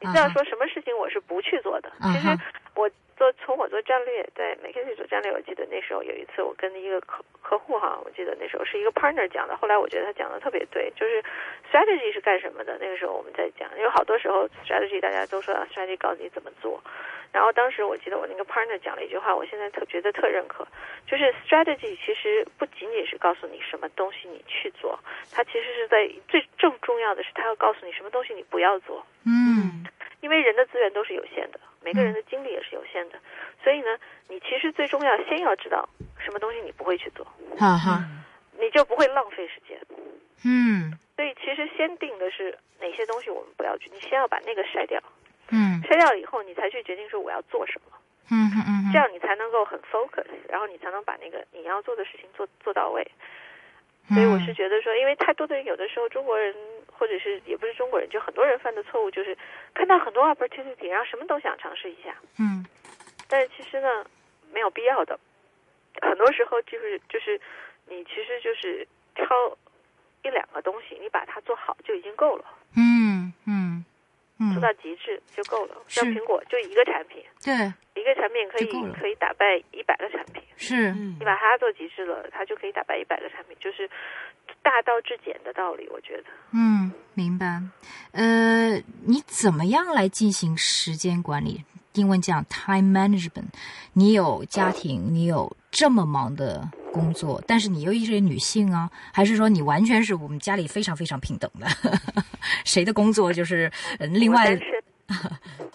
[0.00, 1.88] 你知道说什么事情我是不去做的。
[1.98, 2.28] 啊其实
[2.76, 2.88] 我
[3.22, 11.22] 做从我做战略，在 McKinsey 做战略，我记得那时候有一次我跟一个客客户哈，我记得那时候是一个 partner 讲的，后来我觉得他讲的特别对，就是
[11.70, 12.76] strategy 是干什么的？
[12.80, 16.82] 那个时候我们在讲，因为好多时候 strategy 大家都说啊 strategy 告诉你怎么做。
[17.30, 20.66] 然后当时我记得我那个 partner 讲了一句话，我现在特觉得特认可，
[21.06, 24.98] 就是 strategy 其实不仅仅是告诉你什么东西你去做，
[25.30, 29.06] 它其实是在最正重要的是，它要告诉你什么东西你不要做。
[29.24, 29.86] 嗯
[30.20, 33.18] 因为人的资源都是有限的，每个人的精力也是有限的，
[33.62, 37.26] 所以呢，你其实最重要先要知道什么东西你不会去做，
[37.58, 38.04] 哈哈，
[38.58, 39.78] 你就不会浪费时间。
[40.44, 40.98] 嗯。
[41.14, 45.00] 所以其实先定的是哪些东西我们不要去，你先要把那个筛掉，
[45.50, 45.80] 嗯。
[45.82, 47.96] 筛掉了以后，你才去决定说我要做什么，
[48.30, 53.06] 嗯嗯嗯，这样你才能够很 focus，然后你才能把那个你要做的事情做做到位。
[54.08, 56.52] 所以我是觉得说，因为太多的人有的时候中国人
[57.02, 59.36] 或者是也不是中国人，就很多人犯的错误就是
[59.74, 62.14] 看到很多 opportunity，然后什么都想尝试一下。
[62.38, 62.64] 嗯。
[63.28, 64.06] 但是其实呢，
[64.52, 65.18] 没有必要的。
[66.00, 67.40] 很多时候就是就是，
[67.88, 68.86] 你其实就是
[69.16, 69.26] 挑
[70.22, 72.44] 一两个东西，你把它做好就已经够了，
[72.76, 73.84] 嗯嗯。
[74.38, 75.76] 嗯，做到极致就够了。
[75.88, 77.52] 像苹果就一个产品，对，
[78.00, 83.88] 一个产品可以可以打败一百个产品，是，嗯你把它做极致了，它就可以打败一百个产品，就是
[84.60, 86.24] 大道至简的道理，我觉得。
[86.52, 86.81] 嗯，
[87.14, 87.62] 明白。
[88.12, 91.64] 呃，你怎么样来进行时间管理？
[91.94, 93.48] 英文讲 time management。
[93.92, 101.66] 你有家庭，你有这么忙的工作，但是你又是女性啊，还是说你完全是我们家里非常非常平等的？
[102.64, 104.58] 谁的工作就是呃另外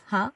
[0.06, 0.30] 好？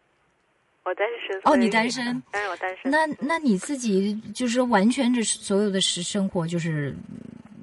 [0.84, 1.42] 我单身。
[1.44, 2.04] 哦，你单身？
[2.32, 2.92] 当然我单身。
[2.92, 6.96] 那那你自己就是完全是所有的时生活就是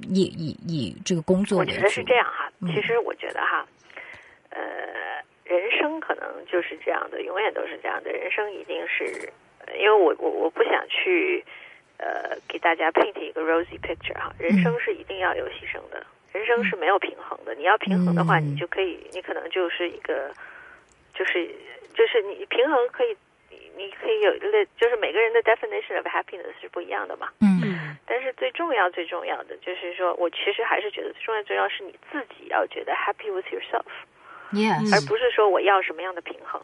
[0.03, 1.59] 以以以这个工作。
[1.59, 3.67] 我觉得是这样哈，嗯其实我觉得哈，
[4.51, 4.61] 呃，
[5.45, 8.13] 人生可能就是这样的，永远都是这样的。
[8.13, 9.33] 人生一定是，
[9.67, 11.45] 呃因为我我我不想去
[11.99, 17.55] 呃给大家 paint 一个 rosy picture 哈，人嗯生是一定要有牺牲的，人生是没有平衡的。
[17.55, 20.31] 你要平衡的话，嗯你就可以，你可能就是一个，
[21.15, 21.47] 就是
[21.95, 23.17] 就是你平衡可以。
[23.78, 27.30] 你你可以有一个，就是每个人的 definition of happiness 是不一样的嘛。
[27.42, 27.62] 嗯
[28.06, 33.86] 但是最重要、最重要的就是说，我其实还是觉得最重要、最重要是你自己要觉得 happy with yourself，、
[34.52, 36.62] ，yes，而不是说我要什么样的平衡，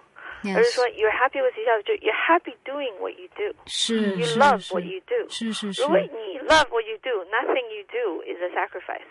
[0.55, 4.73] 而是 yes，说 you're happy with yourself，就 you're happy doing what you do，you 是是 love 是
[4.73, 5.29] what you do。
[5.29, 9.07] 是是是如果你 love what you do，nothing you do is a sacrifice，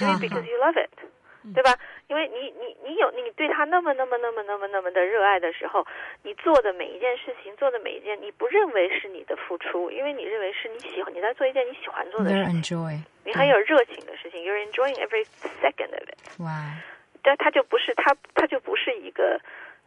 [0.00, 0.90] 因为哈 because you love it，
[1.53, 1.75] 对吧？
[2.07, 5.85] 因为你你你有你对他那么那么那么那么那么的热爱的时候，
[6.23, 12.61] 你做的每一件事情，做的每一件，你不认为是你的付出，因为你认为是你喜欢你在做一件你喜欢做的事情。
[12.61, 15.25] enjoy，你很有热情的事情，you're enjoying every
[15.61, 16.41] second of it。
[16.43, 16.73] 哇，
[17.21, 19.39] 但他就不是他，他就不是一个，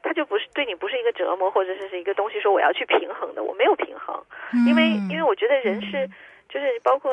[0.03, 4.23] 他就不是对你不是一个折磨，或者是是一个东西说我要去平衡的，我没有平衡，
[4.67, 6.09] 因为因为我觉得人是。
[6.51, 7.13] 就是包括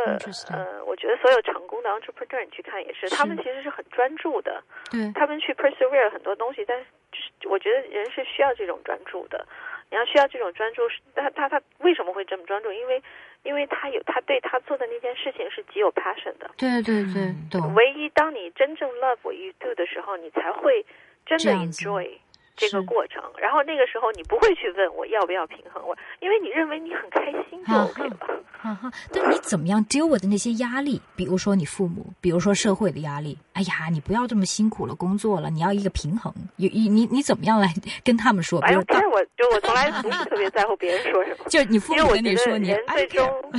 [0.49, 4.61] 呃，我觉得所有成功的 entrepreneur 你去看也是，他们其实是很专注的，
[4.91, 9.45] 对他们去 persevere 很多东西，但是就是我觉得人是需要这种专注的。
[9.89, 12.73] 你要需要这种专注，是他他他为什么会这么专注？
[12.73, 13.01] 因为
[13.43, 16.49] 因为他有他对他做的那件事情是极有 passion 的。
[16.57, 20.85] 对对对，懂，唯一当你真正 love what you do 的时候，你才会
[21.25, 22.09] 真的 enjoy
[22.58, 23.24] 这个过程。
[23.38, 28.18] 然后那个时候你不会去问我要不要平衡，我因为你认为你很开心就啊 OK 了。
[28.58, 30.99] 哈哈，但你怎么样 deal with 那些压力？
[31.16, 33.38] 比如说你父母，比如说社会的压力。
[33.53, 36.34] 哎呀，你不要这么辛苦了，工作了，你要一个平衡。
[36.55, 37.68] 你你你你怎么样来
[38.03, 38.60] 跟他们说？
[38.62, 41.45] 比哎呦其实我就我从来不是特别在乎别人说什么。
[41.49, 43.51] 就你父母跟 你说，你最终，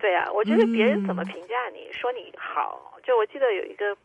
[0.00, 3.96] 对啊，我觉得别人怎么嗯评价你，说你好，就我记得有一个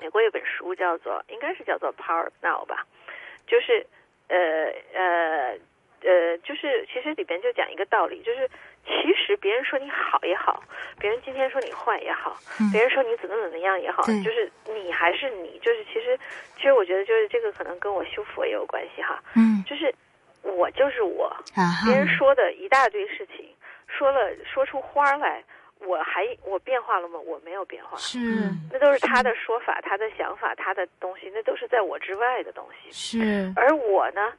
[0.00, 2.86] 美国有本书叫做，应该是叫做《Power Now》吧，
[3.48, 3.84] 就是
[4.28, 4.36] 呃
[4.94, 5.58] 呃
[6.02, 8.48] 呃，就是其实里边就讲一个道理，就是
[8.86, 10.62] 其实别人说你好也好，
[11.00, 16.16] 别人今天说你坏也好，嗯别人说你怎么怎么样也好，就是你还是你，就是其实
[16.56, 19.64] 其实我觉得就是这个可能跟我修佛也有关系哈，嗯。
[19.66, 19.92] 就是
[20.42, 21.26] 我就是我，
[21.56, 23.44] 啊别人说的一大堆事情，
[23.88, 25.42] 说了说出花来，
[25.80, 27.18] 我还我变化了吗？
[27.18, 28.18] 我没有变化，是
[28.72, 32.90] 那都是他的说法、他的想法、他的东西，那都是在我之外的东西。
[32.90, 34.32] 是而我呢，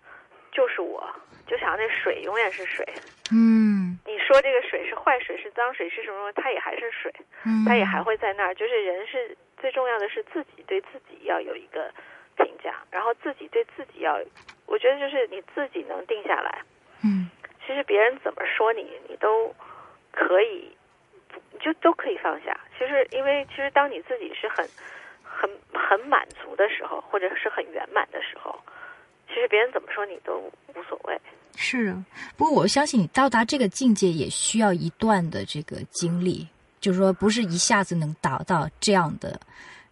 [0.51, 1.07] 就是我，
[1.47, 2.85] 就想那水永远是水。
[3.31, 6.31] 嗯你说这个水是坏水、是脏水、是什么？
[6.33, 7.13] 它也还是水，
[7.45, 8.55] 嗯，它也还会在那儿。
[8.55, 11.91] 就是人是最重要的是自己对自己要有一个
[12.35, 14.19] 评价，然后自己对自己要，
[14.65, 16.61] 我觉得就是你自己能定下来。
[17.03, 17.29] 嗯
[17.65, 19.53] 其实别人怎么说你，你都
[20.11, 20.77] 可以，你
[21.59, 22.57] 就都可以放下。
[22.77, 24.65] 其实，因为其实当你自己是很、
[25.23, 28.57] 很、很满足的时候，或者是很圆满的时候，
[29.27, 30.37] 其实别人怎么说你都
[30.73, 31.19] 无所谓。
[31.55, 32.05] 是啊。
[32.37, 36.47] 不过我相信你到达这个境界也需要一段的这个经历，
[36.79, 39.39] 就是说不是一下子能达到这样的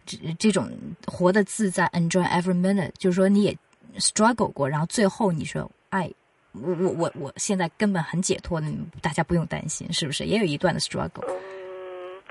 [0.06, 0.70] 这这种
[1.06, 2.90] 活得自在，enjoy every minute。
[2.96, 3.54] 就是说你也
[3.98, 6.10] struggle 过，然后最后你说，爱，
[6.52, 8.66] 我我我我现在根本很解脱的，
[9.02, 10.24] 大家不用担心，是不是？
[10.24, 11.26] 也有一段的 struggle。
[11.28, 12.22] 嗯，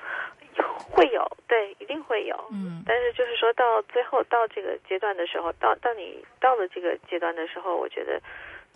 [0.90, 2.36] 会有，对，一定会有。
[2.52, 8.20] 嗯但是就是说到最后到这个阶段的时候，到到你到了这个阶段的时候，我觉得，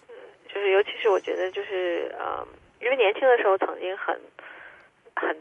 [0.09, 0.13] 嗯，
[0.53, 2.45] 就是尤其是我觉得就是呃，
[2.81, 4.19] 因为年轻的时候曾经很
[5.15, 5.35] 很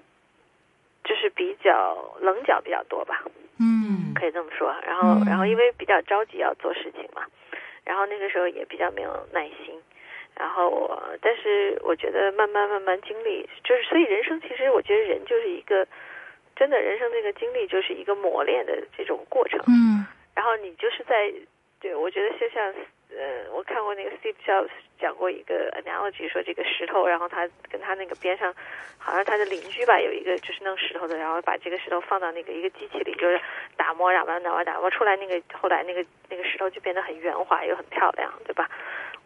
[1.04, 3.22] 就是比较棱角比较多吧，
[3.58, 4.74] 嗯可以这么说。
[4.82, 7.26] 然后嗯然后因为比较着急要做事情嘛，
[7.84, 9.80] 然后那个时候也比较没有耐心。
[10.40, 15.86] 然后我，但是我觉得慢慢慢慢经历，就是所以人生其实我觉得人就是一个
[16.56, 19.60] 真的人生这个经历就是一个磨练的这种过程。
[19.68, 21.30] 嗯然后你就是在，
[21.78, 22.64] 对我觉得就像
[23.10, 28.54] 呃呃，我看过那个 Steve Jobs 讲过一个 analogy，说这个石头，然后他跟他那个边上，
[28.96, 33.38] 好像他的邻居吧，有一个就是弄石头的，然后把这个石头放到那个一个机器里，就是
[33.76, 38.70] 打磨，打磨打磨打磨出来那个，后来那个那个石头就变得很圆滑又很漂亮，对吧？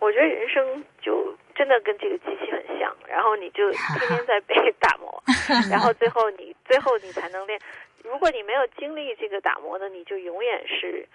[0.04, 5.22] 我觉得人生就真的跟这个机器很像，然后你就天天在被 打磨，
[5.70, 7.58] 然后最后你最后你才能练。
[8.02, 11.06] 如果你没有经历这个打磨呢，你就永远是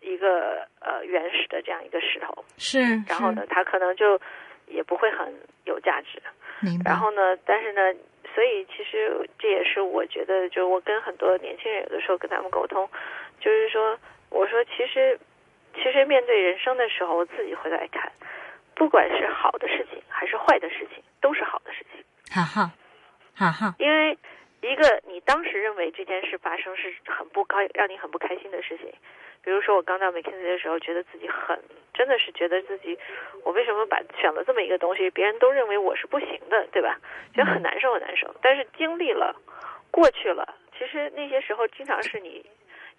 [0.00, 2.44] 一个呃原始的这样一个石头。
[2.58, 4.20] 是，然后呢，它可能就
[4.68, 6.22] 也不会很有价值。
[6.84, 7.92] 然后呢，但是呢，
[8.32, 12.88] 所以其实这也是我觉得，就我跟很多年轻人有的时候跟他们沟通，
[13.40, 13.98] 就是说，
[14.30, 15.18] 我说其实
[15.74, 18.12] 其实面对人生的时候，我自己回来看，
[18.74, 22.04] 不管是好的事情还是坏的事情，都是好的事情。
[22.30, 22.70] 哈哈，
[23.34, 23.74] 哈哈。
[23.78, 24.16] 因为
[24.60, 28.92] 一个你当时认为这件事发生是很不高，让你很不开心的事情，
[29.42, 31.58] 比如说我刚到 McKinsey 的时候，觉得自己很
[31.92, 32.98] 真的是觉得自己，
[33.44, 36.98] 我为什么把选了这么一个东西，别人都认为我是不行的，对吧？
[37.34, 38.34] 觉得很难受，很难受。
[38.40, 39.34] 但是经历了，
[39.90, 42.44] 过去了，其实那些时候经常是你，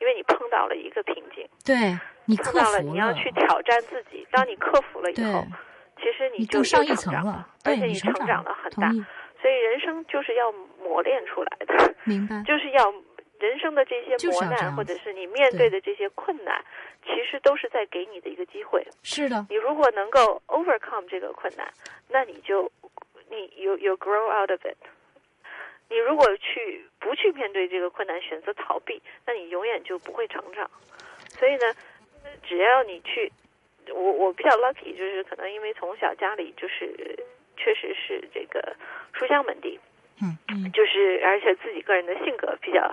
[0.03, 5.45] 因为你碰到了一个瓶颈，对你克碰到了你要去挑战自己，当你克服了以后，
[5.95, 8.91] 其实你就上一又成长层了，而且你成长了很大
[9.41, 10.51] 所以人生就是要
[10.83, 12.43] 磨练出来的， 明白。
[12.45, 12.91] 就是要
[13.39, 16.61] 人生的这些磨难，或者是你面对的这些困难，
[17.05, 18.85] 其实都是在给你的一个机会。
[19.03, 21.65] 是的，你如果能够 overcome 这个困难，
[22.09, 22.69] 那你就
[23.29, 24.75] 你 you you grow out of it。
[25.93, 30.67] 你如果去不去面对这个困难，选择逃避，那你永远就不会成长。
[31.29, 31.71] 所以呢，
[32.41, 33.31] 只要你去，
[33.89, 37.15] 我我比较 lucky，就是可能因为从小家里就是
[37.57, 38.75] 确实是这个
[39.13, 39.79] 书香门第，
[40.19, 42.91] 嗯嗯，就是而且自己个人的性格比较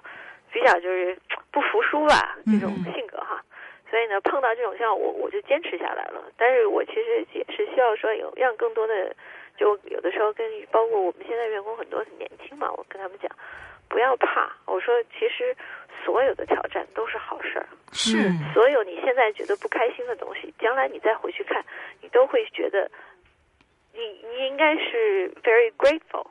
[0.52, 1.16] 比较就是
[1.50, 3.42] 不服输吧这种嗯性格哈，
[3.88, 6.30] 所以呢碰到这种像我我就坚持下来了。
[6.36, 9.16] 但是我其实也是需要说有让更多的，
[9.60, 13.30] 就有的时候跟包括我们现在员工很多很年轻嘛，我跟他们讲
[13.90, 15.54] 不要怕，我说其实
[16.02, 21.62] 所有的挑战都是好事儿，是嗯所有你现在觉得不开心的东西，将来你再回去看，
[22.00, 22.90] 你都会觉得
[23.92, 26.26] 你你应该是 very grateful。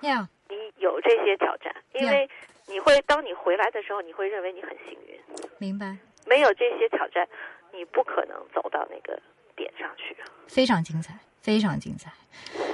[0.00, 2.30] Yeah，，你有这些挑战，因为
[2.66, 5.20] 你会当你回来的时候，你会认为你很幸运。
[5.58, 7.28] 明白，没有这些挑战，
[7.74, 9.20] 你不可能走到那个
[9.54, 10.16] 点上去。
[10.48, 11.12] 非常精彩，
[11.50, 12.12] 非常精彩。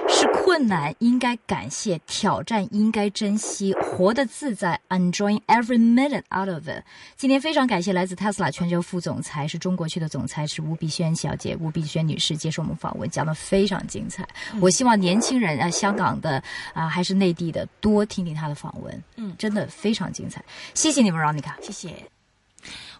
[0.07, 6.83] 是困难应该感谢，挑战应该珍惜，活得自在，enjoying every minute out of it。
[7.15, 14.27] 今天非常感谢来自 Tesla 全球副总裁，是中国区的总裁是吴碧轩小姐，吴碧轩女士接受我们访问，讲的非常精彩。
[14.61, 16.41] 我希望年轻人啊，香港的
[16.73, 20.43] 啊还是内地的，多听听她的访问，嗯真的非常精彩。
[20.75, 21.51] 谢谢你们，Ronica。
[21.61, 22.16] 谢谢。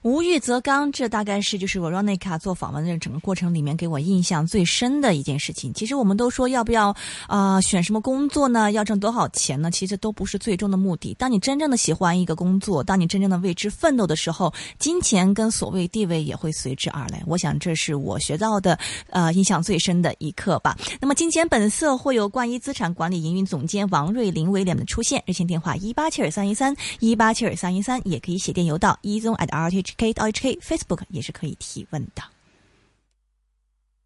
[0.03, 5.73] 无欲则刚，这大概是就是 Veronica 做访问的整个过程里面给我印象最深的一件事情。
[5.73, 6.95] 其实我们都说要不要
[7.27, 8.71] 啊、选什么工作呢？
[8.71, 9.71] 要挣多少钱呢？
[9.71, 11.13] 其实都不是最终的目的。
[11.15, 17.21] 当你真正的喜欢一个工作，当你真正的为之奋斗的时候，金钱跟所谓地位也会随之而来。
[17.25, 18.77] 我想这是我学到的
[19.09, 20.77] 呃印象最深的一课吧。
[21.01, 32.36] 那么金钱本色会有冠一资产管理营运总监王瑞林威廉的出现，热线电话一八七二三一三一八七二三一三，也可以写电邮到一宗 atrt HK 到 hk，Facebook 也是可以提问的。